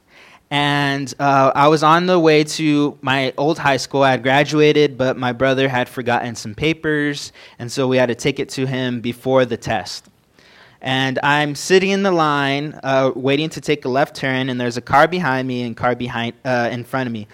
And 0.51 1.13
uh, 1.21 1.53
I 1.55 1.69
was 1.69 1.83
on 1.83 2.07
the 2.07 2.19
way 2.19 2.43
to 2.43 2.99
my 3.03 3.33
old 3.39 3.59
high 3.59 3.77
school. 3.77 4.03
I 4.03 4.11
had 4.11 4.23
graduated, 4.23 4.99
but 4.99 5.17
my 5.17 5.33
brother 5.33 5.69
had 5.69 5.89
forgotten 5.89 6.35
some 6.35 6.55
papers, 6.55 7.33
and 7.59 7.71
so 7.71 7.87
we 7.87 7.97
had 7.97 8.07
to 8.07 8.17
take 8.17 8.41
it 8.41 8.49
to 8.51 8.67
him 8.67 9.01
before 9.01 9.45
the 9.45 9.57
test. 9.57 10.09
And 10.83 11.19
I'm 11.23 11.55
sitting 11.55 11.91
in 11.91 12.03
the 12.03 12.11
line, 12.11 12.79
uh, 12.83 13.13
waiting 13.15 13.49
to 13.51 13.61
take 13.61 13.85
a 13.85 13.89
left 13.89 14.17
turn, 14.17 14.49
and 14.49 14.61
there's 14.61 14.77
a 14.77 14.81
car 14.83 15.07
behind 15.07 15.47
me 15.47 15.63
and 15.63 15.77
car 15.77 15.95
behind 15.95 16.35
uh, 16.45 16.69
in 16.73 16.85
front 16.85 17.07
of 17.07 17.13
me. 17.13 17.29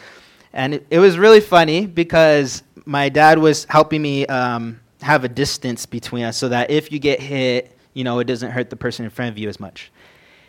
And 0.53 0.75
it, 0.75 0.87
it, 0.91 0.99
was 0.99 1.17
really 1.17 1.41
funny 1.41 1.87
because 1.87 2.63
my 2.85 3.09
dad 3.09 3.39
was 3.39 3.65
helping 3.67 4.03
me 4.03 4.27
um, 4.27 4.81
have 5.01 5.25
a 5.25 5.29
distance 5.29 5.87
between 5.87 6.25
us, 6.25 6.37
so 6.37 6.49
that 6.49 6.71
if 6.71 6.91
you 6.91 6.99
get 6.99 7.21
hit, 7.21 7.76
you 7.97 8.05
know, 8.05 8.19
it 8.19 8.27
doesn't 8.27 8.51
hurt 8.51 8.69
the 8.69 8.77
person 8.77 9.07
in 9.07 9.11
front 9.11 9.31
of 9.31 9.39
you 9.39 9.49
as 9.49 9.59
much. 9.59 9.91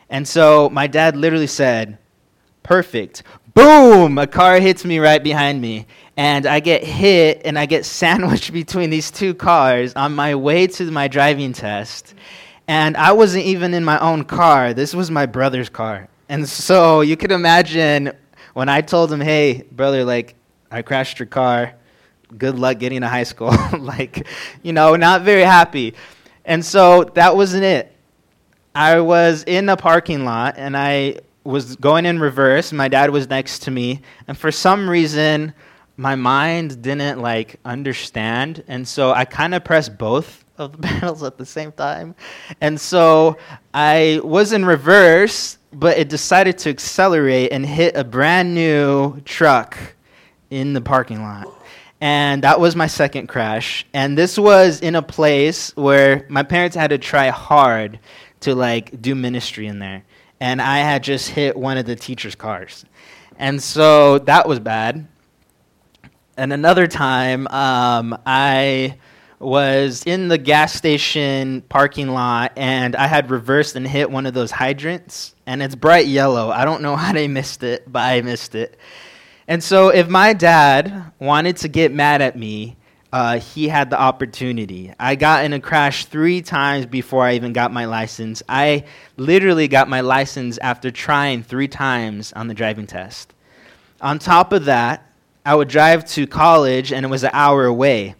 And 0.09 0.27
so 0.27 0.69
my 0.69 0.85
dad 0.85 1.15
literally 1.15 1.47
said, 1.47 1.97
Perfect. 2.61 3.23
Boom! 3.53 4.17
A 4.17 4.27
car 4.27 4.59
hits 4.59 4.83
me 4.83 4.99
right 4.99 5.23
behind 5.23 5.61
me. 5.61 5.87
And 6.17 6.45
I 6.45 6.59
get 6.59 6.83
hit 6.83 7.43
and 7.45 7.57
I 7.57 7.65
get 7.65 7.85
sandwiched 7.99 8.51
between 8.51 8.89
these 8.89 9.09
two 9.09 9.33
cars 9.33 9.93
on 9.95 10.13
my 10.13 10.35
way 10.35 10.67
to 10.67 10.91
my 10.91 11.07
driving 11.07 11.53
test. 11.53 12.13
And 12.67 12.97
I 12.97 13.13
wasn't 13.13 13.45
even 13.45 13.73
in 13.73 13.85
my 13.85 13.97
own 13.99 14.25
car. 14.25 14.73
This 14.73 14.93
was 14.93 15.09
my 15.09 15.25
brother's 15.25 15.69
car. 15.69 16.09
And 16.27 16.47
so 16.49 16.99
you 16.99 17.15
could 17.15 17.31
imagine 17.31 18.11
when 18.55 18.67
I 18.67 18.81
told 18.81 19.09
him, 19.09 19.21
hey, 19.21 19.63
brother, 19.71 20.03
like, 20.03 20.35
I 20.69 20.81
crashed 20.81 21.17
your 21.17 21.27
car. 21.27 21.75
Good 22.37 22.59
luck 22.59 22.79
getting 22.79 22.99
to 23.01 23.07
high 23.07 23.23
school. 23.23 23.55
like, 23.79 24.27
you 24.63 24.73
know, 24.73 24.97
not 24.97 25.21
very 25.21 25.43
happy. 25.43 25.93
And 26.47 26.65
so 26.65 27.03
that 27.13 27.35
wasn't 27.35 27.65
it. 27.65 27.93
I 28.73 28.99
was 29.01 29.43
in 29.43 29.69
a 29.69 29.77
parking 29.77 30.23
lot 30.25 30.55
and 30.57 30.75
I 30.75 31.19
was 31.43 31.75
going 31.75 32.05
in 32.05 32.19
reverse. 32.19 32.71
My 32.71 32.87
dad 32.87 33.09
was 33.09 33.29
next 33.29 33.63
to 33.63 33.71
me, 33.71 34.01
and 34.27 34.37
for 34.37 34.51
some 34.51 34.89
reason, 34.89 35.53
my 35.95 36.15
mind 36.15 36.81
didn't 36.81 37.19
like 37.21 37.59
understand, 37.63 38.63
and 38.67 38.87
so 38.87 39.11
I 39.11 39.25
kind 39.25 39.55
of 39.55 39.63
pressed 39.63 39.97
both 39.97 40.43
of 40.57 40.73
the 40.73 40.79
pedals 40.79 41.23
at 41.23 41.37
the 41.37 41.45
same 41.45 41.71
time. 41.71 42.15
And 42.61 42.79
so 42.79 43.37
I 43.73 44.19
was 44.23 44.53
in 44.53 44.65
reverse, 44.65 45.57
but 45.71 45.97
it 45.97 46.09
decided 46.09 46.57
to 46.59 46.69
accelerate 46.69 47.51
and 47.51 47.65
hit 47.65 47.95
a 47.95 48.03
brand 48.03 48.53
new 48.53 49.21
truck 49.21 49.77
in 50.49 50.73
the 50.73 50.81
parking 50.81 51.21
lot. 51.21 51.56
And 51.99 52.43
that 52.43 52.59
was 52.59 52.75
my 52.75 52.87
second 52.87 53.27
crash. 53.27 53.85
And 53.93 54.17
this 54.17 54.37
was 54.37 54.81
in 54.81 54.95
a 54.95 55.01
place 55.01 55.75
where 55.75 56.25
my 56.29 56.43
parents 56.43 56.75
had 56.75 56.91
to 56.91 56.97
try 56.97 57.29
hard 57.29 57.99
to 58.41 58.53
like 58.53 59.01
do 59.01 59.15
ministry 59.15 59.67
in 59.67 59.79
there. 59.79 60.03
And 60.39 60.61
I 60.61 60.79
had 60.79 61.03
just 61.03 61.29
hit 61.29 61.57
one 61.57 61.77
of 61.77 61.85
the 61.85 61.95
teacher's 61.95 62.35
cars. 62.35 62.85
And 63.39 63.61
so 63.61 64.19
that 64.19 64.47
was 64.47 64.59
bad. 64.59 65.07
And 66.37 66.53
another 66.53 66.85
time, 66.85 67.47
um, 67.47 68.17
I 68.25 68.97
was 69.39 70.03
in 70.05 70.27
the 70.27 70.37
gas 70.37 70.73
station 70.73 71.61
parking 71.61 72.09
lot 72.09 72.53
and 72.55 72.95
I 72.95 73.05
had 73.05 73.29
reversed 73.29 73.75
and 73.75 73.87
hit 73.87 74.09
one 74.09 74.25
of 74.25 74.33
those 74.33 74.51
hydrants. 74.51 75.35
And 75.45 75.61
it's 75.61 75.75
bright 75.75 76.07
yellow. 76.07 76.49
I 76.49 76.65
don't 76.65 76.81
know 76.81 76.95
how 76.95 77.13
they 77.13 77.27
missed 77.27 77.63
it, 77.63 77.91
but 77.91 78.01
I 78.03 78.21
missed 78.21 78.53
it. 78.53 78.77
And 79.47 79.63
so, 79.63 79.89
if 79.89 80.09
my 80.09 80.33
dad 80.33 81.11
wanted 81.19 81.57
to 81.57 81.69
get 81.69 81.93
mad 81.93 82.21
at 82.21 82.37
me, 82.37 82.75
uh, 83.13 83.39
he 83.39 83.69
had 83.69 83.89
the 83.89 83.99
opportunity. 83.99 84.93
I 84.99 85.15
got 85.15 85.45
in 85.45 85.53
a 85.53 85.59
crash 85.59 86.05
three 86.05 86.41
times 86.41 86.85
before 86.85 87.23
I 87.23 87.35
even 87.35 87.53
got 87.53 87.71
my 87.71 87.85
license. 87.85 88.43
I 88.49 88.83
literally 89.15 89.69
got 89.69 89.87
my 89.87 90.01
license 90.01 90.57
after 90.57 90.91
trying 90.91 91.43
three 91.43 91.69
times 91.69 92.33
on 92.33 92.47
the 92.47 92.53
driving 92.53 92.87
test. 92.87 93.33
On 94.01 94.19
top 94.19 94.51
of 94.51 94.65
that, 94.65 95.09
I 95.45 95.55
would 95.55 95.69
drive 95.69 96.03
to 96.09 96.27
college 96.27 96.91
and 96.91 97.05
it 97.05 97.09
was 97.09 97.23
an 97.23 97.31
hour 97.31 97.65
away. 97.65 98.15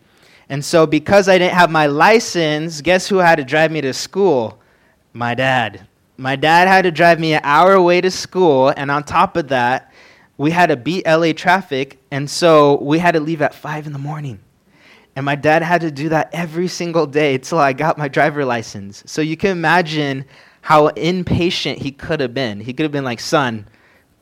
And 0.47 0.63
so, 0.63 0.87
because 0.87 1.27
I 1.27 1.37
didn't 1.37 1.55
have 1.55 1.69
my 1.69 1.87
license, 1.87 2.79
guess 2.79 3.09
who 3.09 3.17
had 3.17 3.35
to 3.35 3.43
drive 3.43 3.69
me 3.69 3.81
to 3.81 3.93
school? 3.93 4.59
My 5.11 5.35
dad. 5.35 5.87
My 6.15 6.37
dad 6.37 6.69
had 6.69 6.83
to 6.83 6.91
drive 6.91 7.19
me 7.19 7.33
an 7.33 7.41
hour 7.43 7.73
away 7.73 7.99
to 7.99 8.09
school, 8.09 8.73
and 8.77 8.89
on 8.89 9.03
top 9.03 9.35
of 9.35 9.49
that, 9.49 9.91
we 10.37 10.51
had 10.51 10.67
to 10.67 10.77
beat 10.77 11.05
LA 11.05 11.33
traffic, 11.33 11.99
and 12.11 12.29
so 12.29 12.81
we 12.81 12.99
had 12.99 13.13
to 13.13 13.19
leave 13.19 13.41
at 13.41 13.55
5 13.55 13.87
in 13.87 13.93
the 13.93 13.99
morning. 13.99 14.39
And 15.15 15.25
my 15.25 15.35
dad 15.35 15.63
had 15.63 15.81
to 15.81 15.89
do 15.89 16.09
that 16.09 16.29
every 16.31 16.67
single 16.67 17.07
day 17.07 17.35
until 17.35 17.57
I 17.57 17.73
got 17.73 17.97
my 17.97 18.07
driver 18.07 18.45
license. 18.45 19.01
So 19.07 19.21
you 19.21 19.35
can 19.35 19.49
imagine 19.49 20.25
how 20.61 20.87
impatient 20.87 21.79
he 21.79 21.91
could 21.91 22.19
have 22.19 22.35
been. 22.35 22.59
He 22.59 22.71
could 22.71 22.83
have 22.83 22.91
been 22.91 23.03
like, 23.03 23.19
son, 23.19 23.67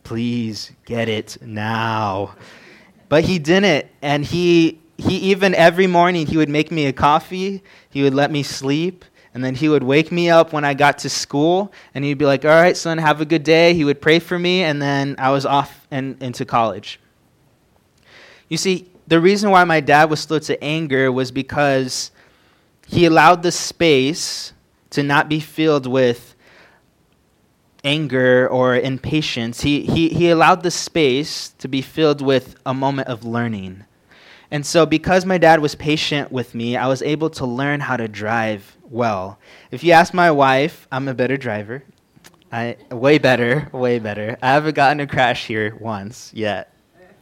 please 0.04 0.71
get 0.86 1.10
it 1.10 1.38
now. 1.41 2.36
But 3.10 3.25
he 3.25 3.39
didn't. 3.39 3.88
And 4.01 4.23
he, 4.23 4.80
he 4.97 5.17
even 5.32 5.54
every 5.54 5.88
morning, 5.88 6.28
he 6.28 6.38
would 6.38 6.47
make 6.47 6.71
me 6.71 6.86
a 6.86 6.93
coffee, 6.93 7.62
he 7.89 8.04
would 8.04 8.13
let 8.13 8.32
me 8.32 8.41
sleep, 8.41 9.04
and 9.36 9.43
then 9.43 9.54
he 9.54 9.67
would 9.67 9.84
wake 9.84 10.13
me 10.13 10.30
up 10.30 10.54
when 10.54 10.63
I 10.63 10.74
got 10.74 11.00
to 11.00 11.10
school, 11.10 11.74
and 11.93 12.06
he'd 12.06 12.17
be 12.17 12.26
like, 12.26 12.45
All 12.45 12.52
right, 12.52 12.76
son, 12.76 12.98
have 12.98 13.19
a 13.19 13.26
good 13.26 13.43
day. 13.43 13.74
He 13.74 13.84
would 13.84 14.02
pray 14.02 14.19
for 14.19 14.39
me, 14.39 14.63
and 14.63 14.82
then 14.82 15.17
I 15.19 15.30
was 15.32 15.45
off 15.45 15.86
and 15.91 16.21
into 16.24 16.45
college. 16.45 17.02
You 18.48 18.56
see, 18.56 18.89
the 19.08 19.19
reason 19.19 19.52
why 19.52 19.65
my 19.65 19.82
dad 19.82 20.10
was 20.10 20.21
slow 20.21 20.39
to 20.39 20.63
anger 20.63 21.12
was 21.12 21.32
because 21.32 22.12
he 22.88 23.06
allowed 23.06 23.43
the 23.43 23.52
space 23.52 24.54
to 24.91 25.04
not 25.04 25.28
be 25.28 25.41
filled 25.41 25.86
with 25.86 26.34
anger 27.84 28.48
or 28.48 28.78
impatience. 28.78 29.62
He, 29.62 29.82
he, 29.82 30.10
he 30.10 30.30
allowed 30.30 30.63
the 30.63 30.71
space 30.71 31.50
to 31.58 31.67
be 31.67 31.82
filled 31.82 32.21
with 32.21 32.56
a 32.65 32.74
moment 32.74 33.10
of 33.10 33.26
learning. 33.26 33.84
And 34.51 34.65
so, 34.65 34.86
because 34.86 35.25
my 35.25 35.38
dad 35.38 35.60
was 35.60 35.75
patient 35.75 36.31
with 36.31 36.53
me, 36.53 36.77
I 36.77 36.88
was 36.88 37.01
able 37.01 37.29
to 37.31 37.45
learn 37.45 37.79
how 37.79 37.97
to 37.97 38.08
drive 38.08 38.77
well. 38.84 39.39
If 39.71 39.84
you 39.84 39.91
ask 39.91 40.13
my 40.13 40.31
wife, 40.31 40.88
I'm 40.91 41.08
a 41.08 41.13
better 41.13 41.38
driver. 41.38 41.84
I 42.51 42.77
way 42.91 43.17
better, 43.17 43.69
way 43.71 43.99
better. 43.99 44.38
I 44.41 44.53
haven't 44.53 44.75
gotten 44.75 44.99
a 44.99 45.08
crash 45.08 45.45
here 45.45 45.75
once 45.79 46.31
yet. 46.34 46.73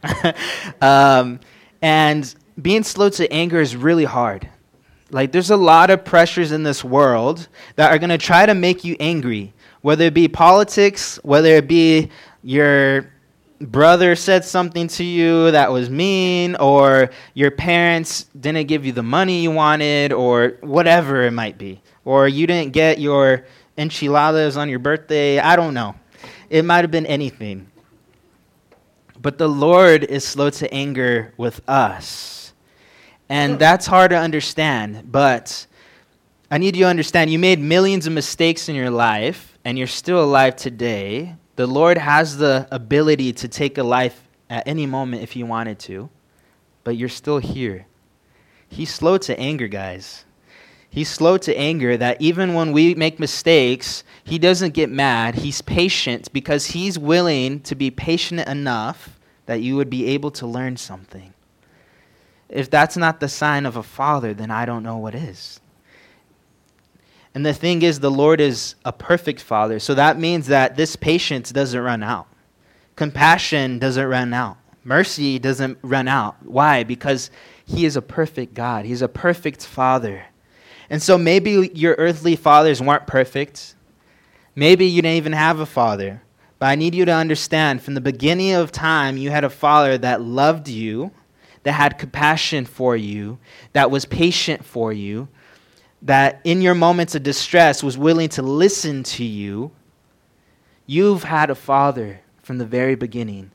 um, 0.80 1.40
and 1.82 2.34
being 2.60 2.82
slow 2.82 3.08
to 3.08 3.32
anger 3.32 3.60
is 3.60 3.74
really 3.74 4.04
hard. 4.04 4.48
Like 5.10 5.32
there's 5.32 5.50
a 5.50 5.56
lot 5.56 5.90
of 5.90 6.04
pressures 6.04 6.52
in 6.52 6.62
this 6.62 6.84
world 6.84 7.48
that 7.76 7.90
are 7.90 7.98
going 7.98 8.10
to 8.10 8.18
try 8.18 8.46
to 8.46 8.54
make 8.54 8.84
you 8.84 8.96
angry, 9.00 9.52
whether 9.80 10.04
it 10.04 10.14
be 10.14 10.28
politics, 10.28 11.18
whether 11.22 11.50
it 11.50 11.68
be 11.68 12.10
your 12.42 13.10
brother 13.60 14.16
said 14.16 14.44
something 14.44 14.88
to 14.88 15.04
you 15.04 15.50
that 15.50 15.70
was 15.72 15.88
mean, 15.90 16.56
or 16.56 17.10
your 17.34 17.50
parents 17.50 18.24
didn't 18.38 18.66
give 18.66 18.84
you 18.84 18.92
the 18.92 19.02
money 19.02 19.42
you 19.42 19.50
wanted, 19.50 20.12
or 20.12 20.58
whatever 20.60 21.22
it 21.22 21.32
might 21.32 21.58
be, 21.58 21.80
or 22.04 22.28
you 22.28 22.46
didn't 22.46 22.72
get 22.72 22.98
your 22.98 23.46
enchiladas 23.78 24.56
on 24.56 24.68
your 24.68 24.78
birthday. 24.78 25.38
I 25.38 25.56
don't 25.56 25.74
know. 25.74 25.94
It 26.50 26.64
might 26.64 26.82
have 26.82 26.90
been 26.90 27.06
anything. 27.06 27.70
But 29.20 29.38
the 29.38 29.48
Lord 29.48 30.04
is 30.04 30.24
slow 30.24 30.50
to 30.50 30.72
anger 30.72 31.32
with 31.36 31.66
us. 31.68 32.52
And 33.28 33.58
that's 33.58 33.86
hard 33.86 34.10
to 34.10 34.18
understand, 34.18 35.10
but 35.10 35.66
I 36.50 36.58
need 36.58 36.76
you 36.76 36.84
to 36.84 36.90
understand 36.90 37.30
you 37.30 37.38
made 37.38 37.58
millions 37.58 38.06
of 38.06 38.12
mistakes 38.12 38.68
in 38.68 38.74
your 38.74 38.90
life, 38.90 39.58
and 39.64 39.78
you're 39.78 39.86
still 39.86 40.22
alive 40.22 40.56
today 40.56 41.34
the 41.56 41.66
Lord 41.66 41.98
has 41.98 42.36
the 42.36 42.66
ability 42.70 43.32
to 43.34 43.48
take 43.48 43.78
a 43.78 43.82
life 43.82 44.26
at 44.50 44.66
any 44.66 44.86
moment 44.86 45.22
if 45.22 45.32
He 45.32 45.42
wanted 45.42 45.78
to, 45.80 46.10
but 46.82 46.96
you're 46.96 47.08
still 47.08 47.38
here. 47.38 47.86
He's 48.68 48.92
slow 48.92 49.18
to 49.18 49.38
anger, 49.38 49.68
guys. 49.68 50.24
He's 50.90 51.08
slow 51.08 51.38
to 51.38 51.56
anger 51.56 51.96
that 51.96 52.20
even 52.20 52.54
when 52.54 52.72
we 52.72 52.94
make 52.94 53.18
mistakes, 53.18 54.04
He 54.22 54.38
doesn't 54.38 54.74
get 54.74 54.90
mad. 54.90 55.36
He's 55.36 55.62
patient 55.62 56.32
because 56.32 56.66
He's 56.66 56.98
willing 56.98 57.60
to 57.60 57.74
be 57.74 57.90
patient 57.90 58.46
enough 58.48 59.18
that 59.46 59.60
you 59.60 59.76
would 59.76 59.90
be 59.90 60.06
able 60.06 60.30
to 60.32 60.46
learn 60.46 60.76
something. 60.76 61.34
If 62.48 62.70
that's 62.70 62.96
not 62.96 63.20
the 63.20 63.28
sign 63.28 63.66
of 63.66 63.76
a 63.76 63.82
father, 63.82 64.34
then 64.34 64.50
I 64.50 64.64
don't 64.64 64.82
know 64.82 64.98
what 64.98 65.14
is. 65.14 65.60
And 67.34 67.44
the 67.44 67.52
thing 67.52 67.82
is, 67.82 68.00
the 68.00 68.10
Lord 68.10 68.40
is 68.40 68.76
a 68.84 68.92
perfect 68.92 69.40
Father. 69.40 69.80
So 69.80 69.94
that 69.94 70.18
means 70.18 70.46
that 70.46 70.76
this 70.76 70.94
patience 70.94 71.50
doesn't 71.50 71.80
run 71.80 72.02
out. 72.02 72.28
Compassion 72.94 73.80
doesn't 73.80 74.06
run 74.06 74.32
out. 74.32 74.56
Mercy 74.84 75.38
doesn't 75.38 75.78
run 75.82 76.06
out. 76.06 76.36
Why? 76.44 76.84
Because 76.84 77.30
He 77.66 77.84
is 77.84 77.96
a 77.96 78.02
perfect 78.02 78.54
God, 78.54 78.84
He's 78.84 79.02
a 79.02 79.08
perfect 79.08 79.66
Father. 79.66 80.26
And 80.90 81.02
so 81.02 81.18
maybe 81.18 81.70
your 81.74 81.94
earthly 81.98 82.36
fathers 82.36 82.80
weren't 82.80 83.06
perfect. 83.06 83.74
Maybe 84.54 84.86
you 84.86 85.02
didn't 85.02 85.16
even 85.16 85.32
have 85.32 85.58
a 85.58 85.66
father. 85.66 86.22
But 86.58 86.66
I 86.66 86.74
need 86.76 86.94
you 86.94 87.04
to 87.06 87.12
understand 87.12 87.82
from 87.82 87.94
the 87.94 88.00
beginning 88.00 88.52
of 88.52 88.70
time, 88.70 89.16
you 89.16 89.30
had 89.30 89.44
a 89.44 89.50
father 89.50 89.98
that 89.98 90.20
loved 90.20 90.68
you, 90.68 91.10
that 91.64 91.72
had 91.72 91.98
compassion 91.98 92.64
for 92.64 92.96
you, 92.96 93.38
that 93.72 93.90
was 93.90 94.04
patient 94.04 94.64
for 94.64 94.92
you, 94.92 95.28
that 96.04 96.40
in 96.44 96.60
your 96.60 96.74
moments 96.74 97.14
of 97.14 97.22
distress 97.22 97.82
was 97.82 97.96
willing 97.96 98.28
to 98.28 98.42
listen 98.42 99.02
to 99.02 99.24
you, 99.24 99.72
you've 100.86 101.24
had 101.24 101.50
a 101.50 101.54
father 101.54 102.20
from 102.42 102.58
the 102.58 102.66
very 102.66 102.94
beginning. 102.94 103.50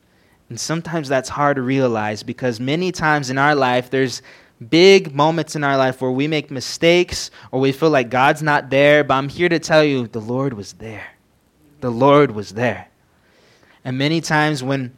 And 0.48 0.58
sometimes 0.58 1.08
that's 1.08 1.28
hard 1.28 1.56
to 1.56 1.62
realize 1.62 2.24
because 2.24 2.58
many 2.58 2.90
times 2.90 3.30
in 3.30 3.38
our 3.38 3.54
life, 3.54 3.88
there's 3.88 4.20
big 4.68 5.14
moments 5.14 5.54
in 5.54 5.62
our 5.62 5.76
life 5.76 6.02
where 6.02 6.10
we 6.10 6.26
make 6.26 6.50
mistakes 6.50 7.30
or 7.52 7.60
we 7.60 7.70
feel 7.70 7.90
like 7.90 8.10
God's 8.10 8.42
not 8.42 8.68
there. 8.68 9.04
But 9.04 9.14
I'm 9.14 9.28
here 9.28 9.48
to 9.48 9.60
tell 9.60 9.84
you 9.84 10.08
the 10.08 10.20
Lord 10.20 10.52
was 10.52 10.72
there. 10.74 11.06
The 11.80 11.90
Lord 11.90 12.32
was 12.32 12.50
there. 12.50 12.88
And 13.84 13.96
many 13.96 14.20
times 14.20 14.62
when 14.62 14.94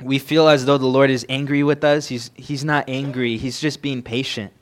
we 0.00 0.20
feel 0.20 0.48
as 0.48 0.64
though 0.64 0.78
the 0.78 0.86
Lord 0.86 1.10
is 1.10 1.26
angry 1.28 1.64
with 1.64 1.82
us, 1.82 2.06
He's, 2.06 2.30
he's 2.34 2.64
not 2.64 2.88
angry, 2.88 3.36
He's 3.36 3.60
just 3.60 3.82
being 3.82 4.02
patient. 4.02 4.52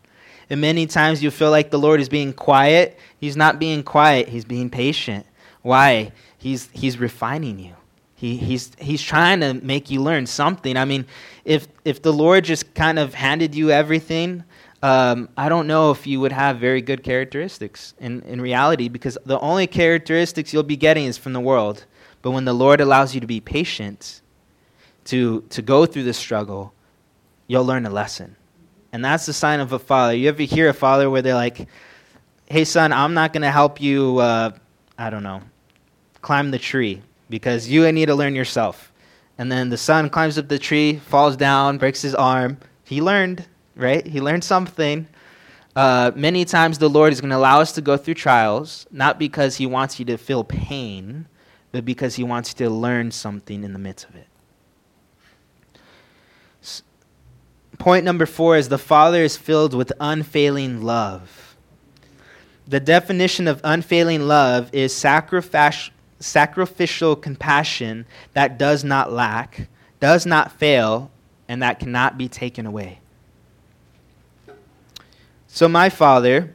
And 0.51 0.61
many 0.61 0.87
times 0.87 1.23
you 1.23 1.31
feel 1.31 1.51
like 1.51 1.71
the 1.71 1.79
Lord 1.79 2.01
is 2.01 2.09
being 2.09 2.33
quiet. 2.33 2.99
He's 3.19 3.37
not 3.37 3.59
being 3.59 3.83
quiet, 3.83 4.29
He's 4.29 4.45
being 4.45 4.71
patient. 4.71 5.27
Why? 5.63 6.13
He's, 6.39 6.69
he's 6.73 6.99
refining 6.99 7.59
you. 7.59 7.75
He, 8.15 8.37
he's, 8.37 8.73
he's 8.79 9.03
trying 9.03 9.41
to 9.41 9.55
make 9.55 9.91
you 9.91 10.03
learn 10.03 10.27
something. 10.27 10.77
I 10.77 10.85
mean, 10.85 11.07
if, 11.45 11.69
if 11.85 12.03
the 12.03 12.13
Lord 12.13 12.45
just 12.45 12.75
kind 12.75 12.99
of 12.99 13.15
handed 13.15 13.55
you 13.55 13.71
everything, 13.71 14.45
um, 14.83 15.29
I 15.37 15.49
don't 15.49 15.67
know 15.67 15.91
if 15.91 16.07
you 16.07 16.21
would 16.21 16.33
have 16.33 16.59
very 16.59 16.81
good 16.81 17.03
characteristics 17.03 17.95
in, 18.01 18.23
in 18.23 18.41
reality 18.41 18.89
because 18.89 19.19
the 19.25 19.39
only 19.41 19.67
characteristics 19.67 20.53
you'll 20.53 20.63
be 20.63 20.77
getting 20.77 21.07
is 21.07 21.19
from 21.19 21.33
the 21.33 21.41
world. 21.41 21.85
But 22.23 22.33
when 22.33 22.45
the 22.45 22.53
Lord 22.53 22.81
allows 22.81 23.15
you 23.15 23.21
to 23.21 23.27
be 23.27 23.41
patient, 23.41 24.21
to, 25.07 25.43
to 25.51 25.63
go 25.63 25.87
through 25.87 26.05
the 26.05 26.13
struggle, 26.13 26.73
you'll 27.47 27.65
learn 27.65 27.87
a 27.87 27.91
lesson. 27.91 28.37
And 28.93 29.05
that's 29.05 29.27
the 29.27 29.33
sign 29.33 29.61
of 29.61 29.73
a 29.73 29.79
father. 29.79 30.15
You 30.15 30.29
ever 30.29 30.43
hear 30.43 30.69
a 30.69 30.75
father 30.75 31.11
where 31.11 31.23
they're 31.23 31.35
like, 31.35 31.69
hey, 32.47 32.65
son, 32.65 32.93
I'm 32.93 33.15
not 33.15 33.33
going 33.33 33.43
to 33.43 33.51
help 33.51 33.81
you, 33.81 34.19
uh, 34.19 34.53
I 34.97 35.11
don't 35.11 35.23
know, 35.23 35.43
climb 36.23 36.51
the 36.51 36.59
tree 36.59 37.03
because 37.29 37.69
you 37.69 37.91
need 37.93 38.07
to 38.07 38.15
learn 38.15 38.35
yourself. 38.35 38.93
And 39.37 39.53
then 39.53 39.69
the 39.69 39.77
son 39.77 40.09
climbs 40.09 40.39
up 40.39 40.49
the 40.49 40.59
tree, 40.59 40.97
falls 40.97 41.37
down, 41.37 41.79
breaks 41.79 42.03
his 42.03 42.15
arm. 42.15 42.59
He 42.85 43.03
learned, 43.03 43.47
right? 43.77 44.07
He 44.07 44.21
learned 44.21 44.45
something. 44.45 45.07
Uh, 45.77 46.11
many 46.17 46.45
times 46.45 46.79
the 46.79 46.89
Lord 46.89 47.13
is 47.13 47.21
going 47.21 47.31
to 47.31 47.37
allow 47.37 47.61
us 47.61 47.73
to 47.73 47.81
go 47.83 47.97
through 47.97 48.15
trials, 48.15 48.87
not 48.91 49.19
because 49.19 49.57
He 49.57 49.67
wants 49.67 49.99
you 49.99 50.05
to 50.07 50.17
feel 50.17 50.43
pain, 50.43 51.27
but 51.71 51.85
because 51.85 52.17
He 52.17 52.25
wants 52.25 52.53
you 52.53 52.67
to 52.67 52.71
learn 52.71 53.11
something 53.11 53.63
in 53.63 53.75
the 53.75 53.79
midst 53.79 54.09
of 54.09 54.17
it. 54.17 54.28
Point 57.79 58.05
number 58.05 58.27
four 58.27 58.57
is 58.57 58.69
the 58.69 58.79
Father 58.79 59.23
is 59.23 59.37
filled 59.37 59.73
with 59.73 59.93
unfailing 60.01 60.83
love. 60.83 61.57
The 62.67 62.81
definition 62.81 63.49
of 63.49 63.61
unfailing 63.65 64.27
love 64.27 64.69
is 64.75 64.93
sacrific- 64.93 65.91
sacrificial 66.21 67.17
compassion 67.17 68.05
that 68.35 68.59
does 68.59 68.85
not 68.85 69.13
lack, 69.13 69.69
does 70.01 70.27
not 70.27 70.53
fail, 70.53 71.11
and 71.49 71.63
that 71.63 71.79
cannot 71.79 72.19
be 72.19 72.29
taken 72.29 72.67
away. 72.67 72.99
So, 75.47 75.67
my 75.67 75.89
father, 75.89 76.55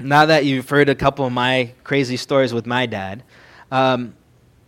now 0.00 0.26
that 0.26 0.44
you've 0.44 0.68
heard 0.68 0.88
a 0.88 0.94
couple 0.94 1.24
of 1.24 1.32
my 1.32 1.72
crazy 1.84 2.16
stories 2.16 2.52
with 2.52 2.66
my 2.66 2.86
dad, 2.86 3.22
um, 3.70 4.14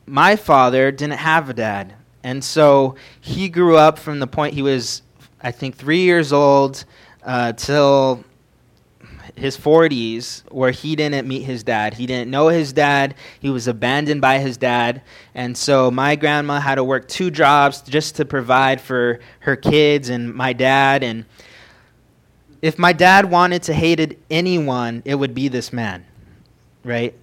my 0.07 0.37
father 0.37 0.93
didn't 0.93 1.19
have 1.19 1.51
a 1.51 1.55
dad. 1.55 1.95
And 2.23 2.43
so 2.43 2.97
he 3.21 3.49
grew 3.49 3.77
up 3.77 3.99
from 3.99 4.19
the 4.19 4.27
point 4.27 4.55
he 4.55 4.63
was, 4.63 5.03
I 5.45 5.51
think, 5.51 5.77
three 5.77 6.01
years 6.01 6.33
old 6.33 6.85
uh, 7.23 7.53
till 7.53 8.25
his 9.37 9.59
40s 9.59 10.43
where 10.51 10.71
he 10.71 10.97
didn't 10.97 11.29
meet 11.29 11.43
his 11.43 11.63
dad. 11.63 11.93
He 11.95 12.07
didn't 12.07 12.31
know 12.31 12.49
his 12.49 12.73
dad. 12.73 13.15
He 13.41 13.51
was 13.51 13.69
abandoned 13.69 14.23
by 14.23 14.39
his 14.39 14.57
dad. 14.57 15.03
And 15.35 15.57
so 15.57 15.91
my 15.91 16.17
grandma 16.17 16.61
had 16.61 16.77
to 16.77 16.85
work 16.85 17.09
two 17.09 17.31
jobs 17.31 17.83
just 17.83 18.17
to 18.17 18.25
provide 18.25 18.81
for 18.81 19.21
her 19.41 19.55
kids 19.55 20.09
and 20.09 20.35
my 20.35 20.55
dad. 20.55 21.03
And 21.03 21.27
if 22.63 22.79
my 22.79 22.95
dad 22.95 23.31
wanted 23.31 23.65
to 23.65 23.75
hated 23.75 24.19
anyone, 24.31 25.03
it 25.05 25.17
would 25.17 25.35
be 25.35 25.49
this 25.49 25.75
man, 25.75 26.07
right? 26.85 27.15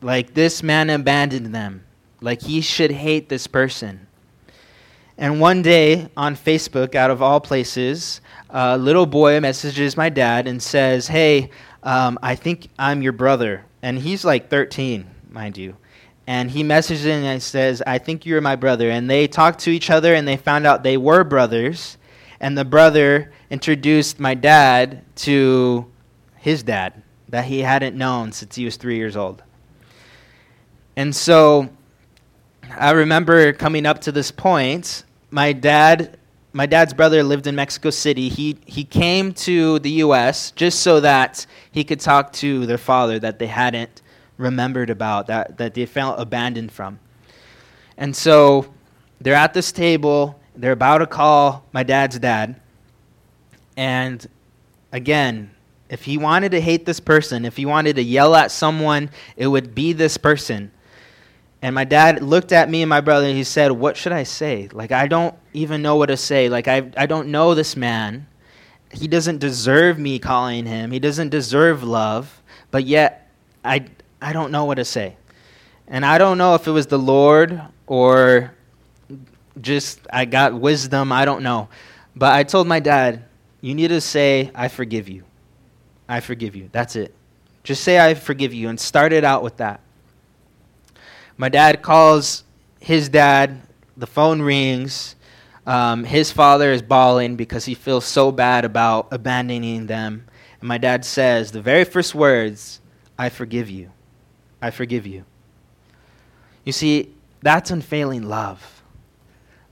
Like 0.00 0.34
this 0.34 0.62
man 0.62 0.90
abandoned 0.90 1.52
them. 1.52 1.84
Like 2.20 2.42
he 2.42 2.60
should 2.60 2.92
hate 2.92 3.28
this 3.28 3.48
person. 3.48 4.06
And 5.16 5.40
one 5.40 5.62
day 5.62 6.08
on 6.16 6.34
Facebook, 6.34 6.94
out 6.94 7.10
of 7.10 7.22
all 7.22 7.40
places, 7.40 8.20
a 8.50 8.76
little 8.76 9.06
boy 9.06 9.38
messages 9.40 9.96
my 9.96 10.08
dad 10.08 10.48
and 10.48 10.62
says, 10.62 11.06
Hey, 11.06 11.50
um, 11.84 12.18
I 12.22 12.34
think 12.34 12.68
I'm 12.78 13.02
your 13.02 13.12
brother. 13.12 13.64
And 13.82 13.98
he's 13.98 14.24
like 14.24 14.50
13, 14.50 15.08
mind 15.30 15.56
you. 15.56 15.76
And 16.26 16.50
he 16.50 16.62
messages 16.62 17.04
in 17.04 17.22
and 17.22 17.42
says, 17.42 17.82
I 17.86 17.98
think 17.98 18.24
you're 18.24 18.40
my 18.40 18.56
brother. 18.56 18.90
And 18.90 19.08
they 19.08 19.28
talked 19.28 19.60
to 19.60 19.70
each 19.70 19.90
other 19.90 20.14
and 20.14 20.26
they 20.26 20.36
found 20.36 20.66
out 20.66 20.82
they 20.82 20.96
were 20.96 21.22
brothers. 21.22 21.98
And 22.40 22.56
the 22.56 22.64
brother 22.64 23.32
introduced 23.50 24.18
my 24.18 24.34
dad 24.34 25.04
to 25.16 25.90
his 26.36 26.62
dad 26.62 27.02
that 27.28 27.44
he 27.44 27.60
hadn't 27.60 27.96
known 27.96 28.32
since 28.32 28.56
he 28.56 28.64
was 28.64 28.76
three 28.76 28.96
years 28.96 29.16
old. 29.16 29.42
And 30.96 31.14
so 31.14 31.68
I 32.70 32.92
remember 32.92 33.52
coming 33.52 33.86
up 33.86 34.00
to 34.02 34.12
this 34.12 34.30
point, 34.30 35.04
my 35.30 35.52
dad 35.52 36.18
my 36.56 36.66
dad's 36.66 36.94
brother 36.94 37.24
lived 37.24 37.48
in 37.48 37.56
Mexico 37.56 37.90
City. 37.90 38.28
He 38.28 38.56
he 38.64 38.84
came 38.84 39.32
to 39.34 39.80
the 39.80 39.90
US 39.90 40.52
just 40.52 40.80
so 40.80 41.00
that 41.00 41.46
he 41.72 41.82
could 41.82 42.00
talk 42.00 42.32
to 42.34 42.64
their 42.66 42.78
father 42.78 43.18
that 43.18 43.38
they 43.38 43.48
hadn't 43.48 44.02
remembered 44.36 44.90
about, 44.90 45.26
that, 45.26 45.58
that 45.58 45.74
they 45.74 45.86
felt 45.86 46.18
abandoned 46.18 46.72
from. 46.72 46.98
And 47.96 48.14
so 48.14 48.72
they're 49.20 49.34
at 49.34 49.54
this 49.54 49.72
table, 49.72 50.40
they're 50.56 50.72
about 50.72 50.98
to 50.98 51.06
call 51.06 51.64
my 51.72 51.82
dad's 51.82 52.18
dad. 52.18 52.60
And 53.76 54.26
again, 54.92 55.50
if 55.88 56.04
he 56.04 56.18
wanted 56.18 56.52
to 56.52 56.60
hate 56.60 56.86
this 56.86 57.00
person, 57.00 57.44
if 57.44 57.56
he 57.56 57.66
wanted 57.66 57.96
to 57.96 58.02
yell 58.02 58.34
at 58.34 58.50
someone, 58.50 59.10
it 59.36 59.46
would 59.46 59.74
be 59.74 59.92
this 59.92 60.16
person. 60.16 60.70
And 61.64 61.74
my 61.74 61.84
dad 61.84 62.22
looked 62.22 62.52
at 62.52 62.68
me 62.68 62.82
and 62.82 62.90
my 62.90 63.00
brother 63.00 63.26
and 63.26 63.34
he 63.34 63.42
said, 63.42 63.72
What 63.72 63.96
should 63.96 64.12
I 64.12 64.24
say? 64.24 64.68
Like, 64.70 64.92
I 64.92 65.06
don't 65.06 65.34
even 65.54 65.80
know 65.80 65.96
what 65.96 66.06
to 66.06 66.16
say. 66.18 66.50
Like, 66.50 66.68
I, 66.68 66.90
I 66.94 67.06
don't 67.06 67.28
know 67.28 67.54
this 67.54 67.74
man. 67.74 68.26
He 68.92 69.08
doesn't 69.08 69.38
deserve 69.38 69.98
me 69.98 70.18
calling 70.18 70.66
him, 70.66 70.90
he 70.90 70.98
doesn't 70.98 71.30
deserve 71.30 71.82
love, 71.82 72.42
but 72.70 72.84
yet 72.84 73.30
I, 73.64 73.86
I 74.20 74.34
don't 74.34 74.52
know 74.52 74.66
what 74.66 74.74
to 74.74 74.84
say. 74.84 75.16
And 75.88 76.04
I 76.04 76.18
don't 76.18 76.36
know 76.36 76.54
if 76.54 76.66
it 76.66 76.70
was 76.70 76.86
the 76.86 76.98
Lord 76.98 77.62
or 77.86 78.52
just 79.58 80.00
I 80.12 80.26
got 80.26 80.52
wisdom, 80.52 81.12
I 81.12 81.24
don't 81.24 81.42
know. 81.42 81.70
But 82.14 82.34
I 82.34 82.42
told 82.42 82.66
my 82.66 82.80
dad, 82.80 83.24
You 83.62 83.74
need 83.74 83.88
to 83.88 84.02
say, 84.02 84.50
I 84.54 84.68
forgive 84.68 85.08
you. 85.08 85.24
I 86.10 86.20
forgive 86.20 86.56
you. 86.56 86.68
That's 86.72 86.94
it. 86.94 87.14
Just 87.62 87.82
say, 87.84 87.98
I 87.98 88.12
forgive 88.12 88.52
you, 88.52 88.68
and 88.68 88.78
start 88.78 89.14
it 89.14 89.24
out 89.24 89.42
with 89.42 89.56
that. 89.56 89.80
My 91.36 91.48
dad 91.48 91.82
calls 91.82 92.44
his 92.80 93.08
dad, 93.08 93.62
the 93.96 94.06
phone 94.06 94.42
rings. 94.42 95.16
Um, 95.66 96.04
his 96.04 96.30
father 96.30 96.72
is 96.72 96.82
bawling 96.82 97.36
because 97.36 97.64
he 97.64 97.74
feels 97.74 98.04
so 98.04 98.30
bad 98.30 98.64
about 98.64 99.08
abandoning 99.10 99.86
them. 99.86 100.26
And 100.60 100.68
my 100.68 100.78
dad 100.78 101.04
says, 101.04 101.50
the 101.50 101.62
very 101.62 101.84
first 101.84 102.14
words, 102.14 102.80
I 103.18 103.30
forgive 103.30 103.70
you. 103.70 103.90
I 104.60 104.70
forgive 104.70 105.06
you. 105.06 105.24
You 106.64 106.72
see, 106.72 107.14
that's 107.42 107.70
unfailing 107.70 108.22
love. 108.22 108.82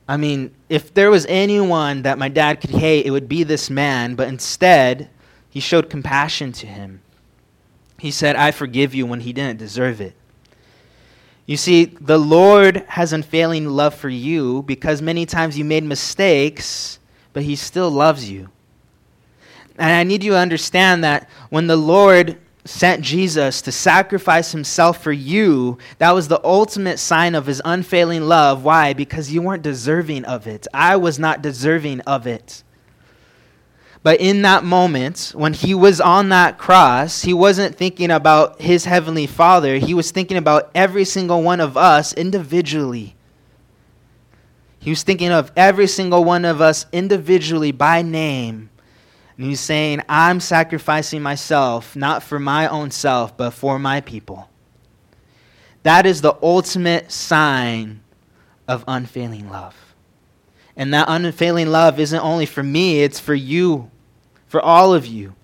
I 0.08 0.16
mean, 0.16 0.54
if 0.68 0.92
there 0.92 1.10
was 1.10 1.26
anyone 1.26 2.02
that 2.02 2.18
my 2.18 2.28
dad 2.28 2.60
could 2.60 2.70
hate, 2.70 3.06
it 3.06 3.10
would 3.10 3.28
be 3.28 3.44
this 3.44 3.70
man, 3.70 4.14
but 4.14 4.28
instead, 4.28 5.08
he 5.48 5.60
showed 5.60 5.88
compassion 5.88 6.52
to 6.52 6.66
him. 6.66 7.02
He 7.98 8.10
said, 8.10 8.36
I 8.36 8.50
forgive 8.50 8.94
you 8.94 9.06
when 9.06 9.20
he 9.20 9.32
didn't 9.32 9.58
deserve 9.58 10.00
it. 10.00 10.14
You 11.46 11.56
see, 11.56 11.86
the 11.86 12.18
Lord 12.18 12.84
has 12.88 13.12
unfailing 13.12 13.68
love 13.68 13.94
for 13.94 14.08
you 14.08 14.62
because 14.62 15.02
many 15.02 15.26
times 15.26 15.58
you 15.58 15.64
made 15.64 15.82
mistakes, 15.82 16.98
but 17.32 17.42
He 17.42 17.56
still 17.56 17.90
loves 17.90 18.30
you. 18.30 18.48
And 19.76 19.90
I 19.90 20.04
need 20.04 20.22
you 20.22 20.32
to 20.32 20.38
understand 20.38 21.02
that 21.02 21.28
when 21.50 21.66
the 21.66 21.76
Lord 21.76 22.38
sent 22.64 23.02
Jesus 23.02 23.60
to 23.62 23.72
sacrifice 23.72 24.52
Himself 24.52 25.02
for 25.02 25.10
you, 25.10 25.78
that 25.98 26.12
was 26.12 26.28
the 26.28 26.44
ultimate 26.44 26.98
sign 26.98 27.34
of 27.34 27.46
His 27.46 27.60
unfailing 27.64 28.22
love. 28.22 28.62
Why? 28.64 28.92
Because 28.92 29.32
you 29.32 29.42
weren't 29.42 29.62
deserving 29.62 30.24
of 30.24 30.46
it. 30.46 30.68
I 30.72 30.96
was 30.96 31.18
not 31.18 31.42
deserving 31.42 32.00
of 32.02 32.26
it. 32.28 32.62
But 34.02 34.20
in 34.20 34.42
that 34.42 34.64
moment, 34.64 35.32
when 35.34 35.52
he 35.52 35.74
was 35.74 36.00
on 36.00 36.30
that 36.30 36.58
cross, 36.58 37.22
he 37.22 37.32
wasn't 37.32 37.76
thinking 37.76 38.10
about 38.10 38.60
his 38.60 38.84
heavenly 38.84 39.28
Father. 39.28 39.76
He 39.76 39.94
was 39.94 40.10
thinking 40.10 40.36
about 40.36 40.70
every 40.74 41.04
single 41.04 41.42
one 41.42 41.60
of 41.60 41.76
us 41.76 42.12
individually. 42.12 43.14
He 44.80 44.90
was 44.90 45.04
thinking 45.04 45.30
of 45.30 45.52
every 45.56 45.86
single 45.86 46.24
one 46.24 46.44
of 46.44 46.60
us 46.60 46.86
individually 46.90 47.70
by 47.70 48.02
name. 48.02 48.70
And 49.36 49.46
he's 49.46 49.60
saying, 49.60 50.02
I'm 50.08 50.40
sacrificing 50.40 51.22
myself, 51.22 51.94
not 51.94 52.24
for 52.24 52.40
my 52.40 52.66
own 52.66 52.90
self, 52.90 53.36
but 53.36 53.52
for 53.52 53.78
my 53.78 54.00
people. 54.00 54.48
That 55.84 56.06
is 56.06 56.20
the 56.20 56.34
ultimate 56.42 57.12
sign 57.12 58.02
of 58.66 58.84
unfailing 58.88 59.48
love. 59.48 59.91
And 60.76 60.94
that 60.94 61.06
unfailing 61.08 61.68
love 61.68 62.00
isn't 62.00 62.20
only 62.20 62.46
for 62.46 62.62
me, 62.62 63.02
it's 63.02 63.20
for 63.20 63.34
you, 63.34 63.90
for 64.46 64.60
all 64.60 64.94
of 64.94 65.06
you. 65.06 65.34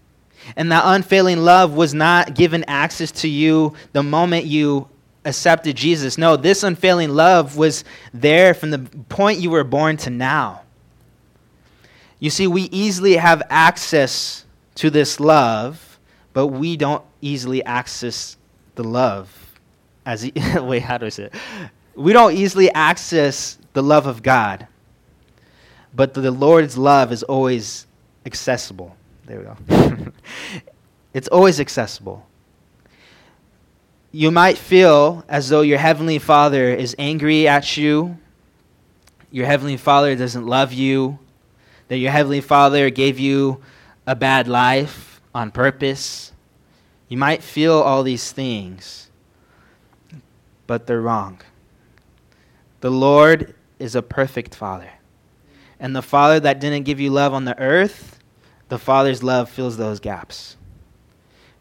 And 0.57 0.73
that 0.73 0.83
unfailing 0.87 1.39
love 1.39 1.75
was 1.75 1.93
not 1.93 2.35
given 2.35 2.65
access 2.69 3.11
to 3.13 3.29
you 3.29 3.75
the 3.93 4.03
moment 4.03 4.47
you 4.47 4.89
accepted 5.25 5.77
Jesus. 5.77 6.17
No, 6.17 6.37
this 6.37 6.63
unfailing 6.63 7.11
love 7.11 7.57
was 7.57 7.85
there 8.15 8.55
from 8.55 8.71
the 8.71 8.79
point 9.09 9.41
you 9.41 9.51
were 9.51 9.65
born 9.65 9.97
to 9.99 10.11
now. 10.11 10.63
You 12.19 12.31
see, 12.31 12.47
we 12.47 12.63
easily 12.63 13.17
have 13.17 13.43
access 13.51 14.45
to 14.77 14.91
this 14.91 15.21
love, 15.21 15.99
but 16.33 16.47
we 16.49 16.77
don't 16.77 17.05
easily 17.21 17.63
access 17.65 18.37
the 18.75 18.85
love. 18.85 19.31
As 20.07 20.31
wait, 20.57 20.83
how 20.83 20.99
do 20.99 21.07
I 21.07 21.11
say 21.11 21.25
it? 21.25 21.35
We 21.95 22.13
don't 22.13 22.33
easily 22.33 22.73
access 22.73 23.59
the 23.75 23.83
love 23.83 24.07
of 24.07 24.23
God 24.23 24.67
but 25.99 26.15
the 26.15 26.31
Lord's 26.31 26.79
love 26.79 27.11
is 27.11 27.25
always 27.25 27.89
accessible. 28.25 28.97
There 29.27 29.41
we 29.41 29.45
go. 29.47 30.13
it's 31.13 31.27
always 31.27 31.59
accessible. 31.59 32.25
You 34.13 34.31
might 34.31 34.59
feel 34.59 35.25
as 35.29 35.49
though 35.49 35.63
your 35.63 35.79
Heavenly 35.79 36.21
Father 36.21 36.73
is 36.73 36.95
angry 37.01 37.49
at 37.49 37.77
you, 37.77 38.17
your 39.33 39.47
Heavenly 39.47 39.77
Father 39.77 40.15
doesn't 40.15 40.47
love 40.47 40.73
you, 40.73 41.19
that 41.89 41.97
your 41.97 42.13
Heavenly 42.13 42.43
Father 42.43 42.91
gave 42.91 43.19
you 43.19 43.61
a 44.07 44.15
bad 44.15 44.47
life 44.47 45.21
on 45.35 45.51
purpose. 45.51 46.31
You 47.09 47.17
might 47.17 47.43
feel 47.43 47.75
all 47.75 48.05
these 48.05 48.31
things, 48.31 49.11
but 50.69 50.87
they're 50.87 51.01
wrong. 51.01 51.41
The 52.83 52.91
Lord 52.91 53.57
is 53.81 53.97
a 53.97 54.03
perfect 54.03 54.55
Father. 54.55 54.93
And 55.81 55.95
the 55.95 56.03
Father 56.03 56.41
that 56.41 56.61
didn't 56.61 56.85
give 56.85 57.01
you 57.01 57.11
love 57.11 57.33
on 57.33 57.45
the 57.45 57.59
earth, 57.59 58.19
the 58.69 58.79
Father's 58.79 59.23
love 59.23 59.49
fills 59.49 59.77
those 59.77 60.01
gaps. 60.01 60.57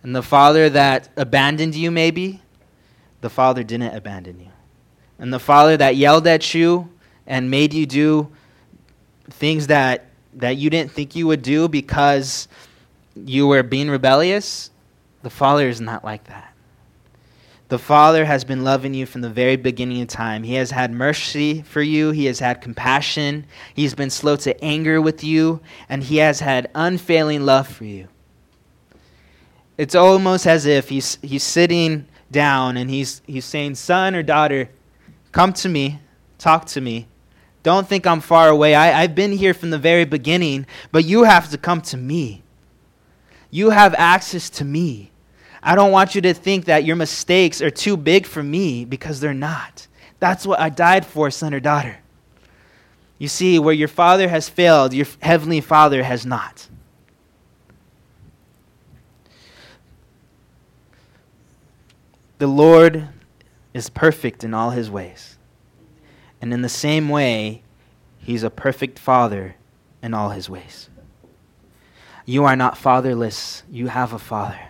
And 0.04 0.16
the 0.16 0.24
father 0.24 0.70
that 0.70 1.10
abandoned 1.18 1.76
you, 1.76 1.92
maybe, 1.92 2.42
the 3.22 3.30
father 3.30 3.64
didn't 3.64 3.96
abandon 3.96 4.40
you. 4.40 4.52
And 5.20 5.34
the 5.34 5.40
father 5.40 5.76
that 5.78 5.96
yelled 5.96 6.28
at 6.28 6.54
you 6.54 6.90
and 7.26 7.52
made 7.52 7.74
you 7.74 7.86
do 7.86 8.32
things 9.30 9.68
that, 9.68 10.06
that 10.36 10.56
you 10.56 10.70
didn't 10.70 10.92
think 10.92 11.16
you 11.16 11.28
would 11.28 11.42
do 11.42 11.68
because 11.68 12.48
you 13.16 13.48
were 13.48 13.64
being 13.64 13.90
rebellious, 13.90 14.72
the 15.24 15.30
father 15.30 15.68
is 15.68 15.82
not 15.82 16.06
like 16.06 16.24
that. 16.26 16.47
The 17.70 17.80
Father 17.80 18.24
has 18.24 18.46
been 18.46 18.64
loving 18.64 18.94
you 18.94 19.06
from 19.06 19.22
the 19.22 19.30
very 19.30 19.58
beginning 19.58 20.02
of 20.02 20.08
time. 20.08 20.44
He 20.44 20.54
has 20.54 20.72
had 20.72 20.92
mercy 20.92 21.64
for 21.64 21.82
you. 21.82 22.12
He 22.12 22.26
has 22.26 22.40
had 22.40 22.62
compassion. 22.62 23.46
He's 23.74 23.94
been 23.94 24.10
slow 24.10 24.38
to 24.38 24.64
anger 24.64 25.02
with 25.02 25.22
you. 25.24 25.60
And 25.90 26.02
He 26.02 26.18
has 26.18 26.40
had 26.40 26.70
unfailing 26.74 27.46
love 27.46 27.68
for 27.68 27.84
you. 27.84 28.08
It's 29.78 29.96
almost 29.96 30.48
as 30.48 30.66
if 30.66 30.88
He's, 30.88 31.18
he's 31.22 31.44
sitting 31.44 32.08
down 32.32 32.78
and 32.78 32.90
he's, 32.90 33.22
he's 33.26 33.46
saying, 33.46 33.76
Son 33.76 34.16
or 34.16 34.24
daughter, 34.24 34.70
come 35.32 35.54
to 35.54 35.70
me, 35.70 36.00
talk 36.38 36.66
to 36.68 36.82
me. 36.82 37.08
Don't 37.64 37.88
think 37.88 38.08
I'm 38.08 38.22
far 38.22 38.48
away. 38.48 38.76
I, 38.76 39.04
I've 39.04 39.16
been 39.16 39.34
here 39.34 39.54
from 39.54 39.72
the 39.72 39.78
very 39.78 40.06
beginning, 40.06 40.66
but 40.92 41.04
you 41.04 41.24
have 41.24 41.50
to 41.52 41.58
come 41.58 41.82
to 41.82 41.98
me. 41.98 42.44
You 43.52 43.72
have 43.72 43.94
access 43.98 44.50
to 44.52 44.66
me. 44.66 45.12
I 45.62 45.76
don't 45.76 45.92
want 45.92 46.16
you 46.16 46.22
to 46.22 46.34
think 46.34 46.66
that 46.66 46.86
your 46.86 46.96
mistakes 46.96 47.62
are 47.62 47.70
too 47.70 47.98
big 47.98 48.26
for 48.26 48.44
me 48.44 48.86
because 48.86 49.20
they're 49.20 49.34
not. 49.34 49.88
That's 50.20 50.46
what 50.46 50.60
I 50.60 50.70
died 50.70 51.06
for, 51.06 51.30
son 51.32 51.54
or 51.54 51.60
daughter. 51.60 51.98
You 53.18 53.28
see, 53.28 53.58
where 53.58 53.74
your 53.74 53.88
father 53.88 54.28
has 54.30 54.48
failed, 54.48 54.94
your 54.94 55.08
heavenly 55.22 55.62
father 55.62 56.04
has 56.04 56.26
not. 56.26 56.68
The 62.38 62.48
Lord 62.48 63.10
is 63.74 63.90
perfect 63.90 64.44
in 64.44 64.54
all 64.54 64.70
his 64.70 64.92
ways. 64.92 65.38
And 66.40 66.54
in 66.54 66.62
the 66.62 66.70
same 66.70 67.10
way, 67.10 67.64
he's 68.20 68.44
a 68.44 68.52
perfect 68.52 69.00
father 69.00 69.56
in 70.04 70.14
all 70.14 70.30
his 70.30 70.50
ways. 70.50 70.90
You 72.26 72.44
are 72.44 72.56
not 72.56 72.78
fatherless, 72.78 73.64
you 73.72 73.88
have 73.88 74.14
a 74.14 74.20
father. 74.20 74.67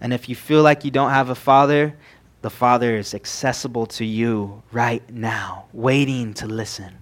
And 0.00 0.12
if 0.12 0.28
you 0.28 0.34
feel 0.34 0.62
like 0.62 0.84
you 0.84 0.90
don't 0.90 1.10
have 1.10 1.28
a 1.28 1.34
father, 1.34 1.96
the 2.40 2.50
Father 2.50 2.96
is 2.96 3.14
accessible 3.14 3.86
to 3.86 4.04
you 4.04 4.62
right 4.70 5.02
now, 5.10 5.66
waiting 5.72 6.34
to 6.34 6.46
listen. 6.46 6.98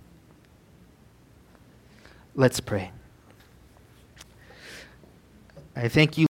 Let's 2.34 2.60
pray. 2.60 2.90
I 5.74 5.88
thank 5.88 6.16
you. 6.16 6.24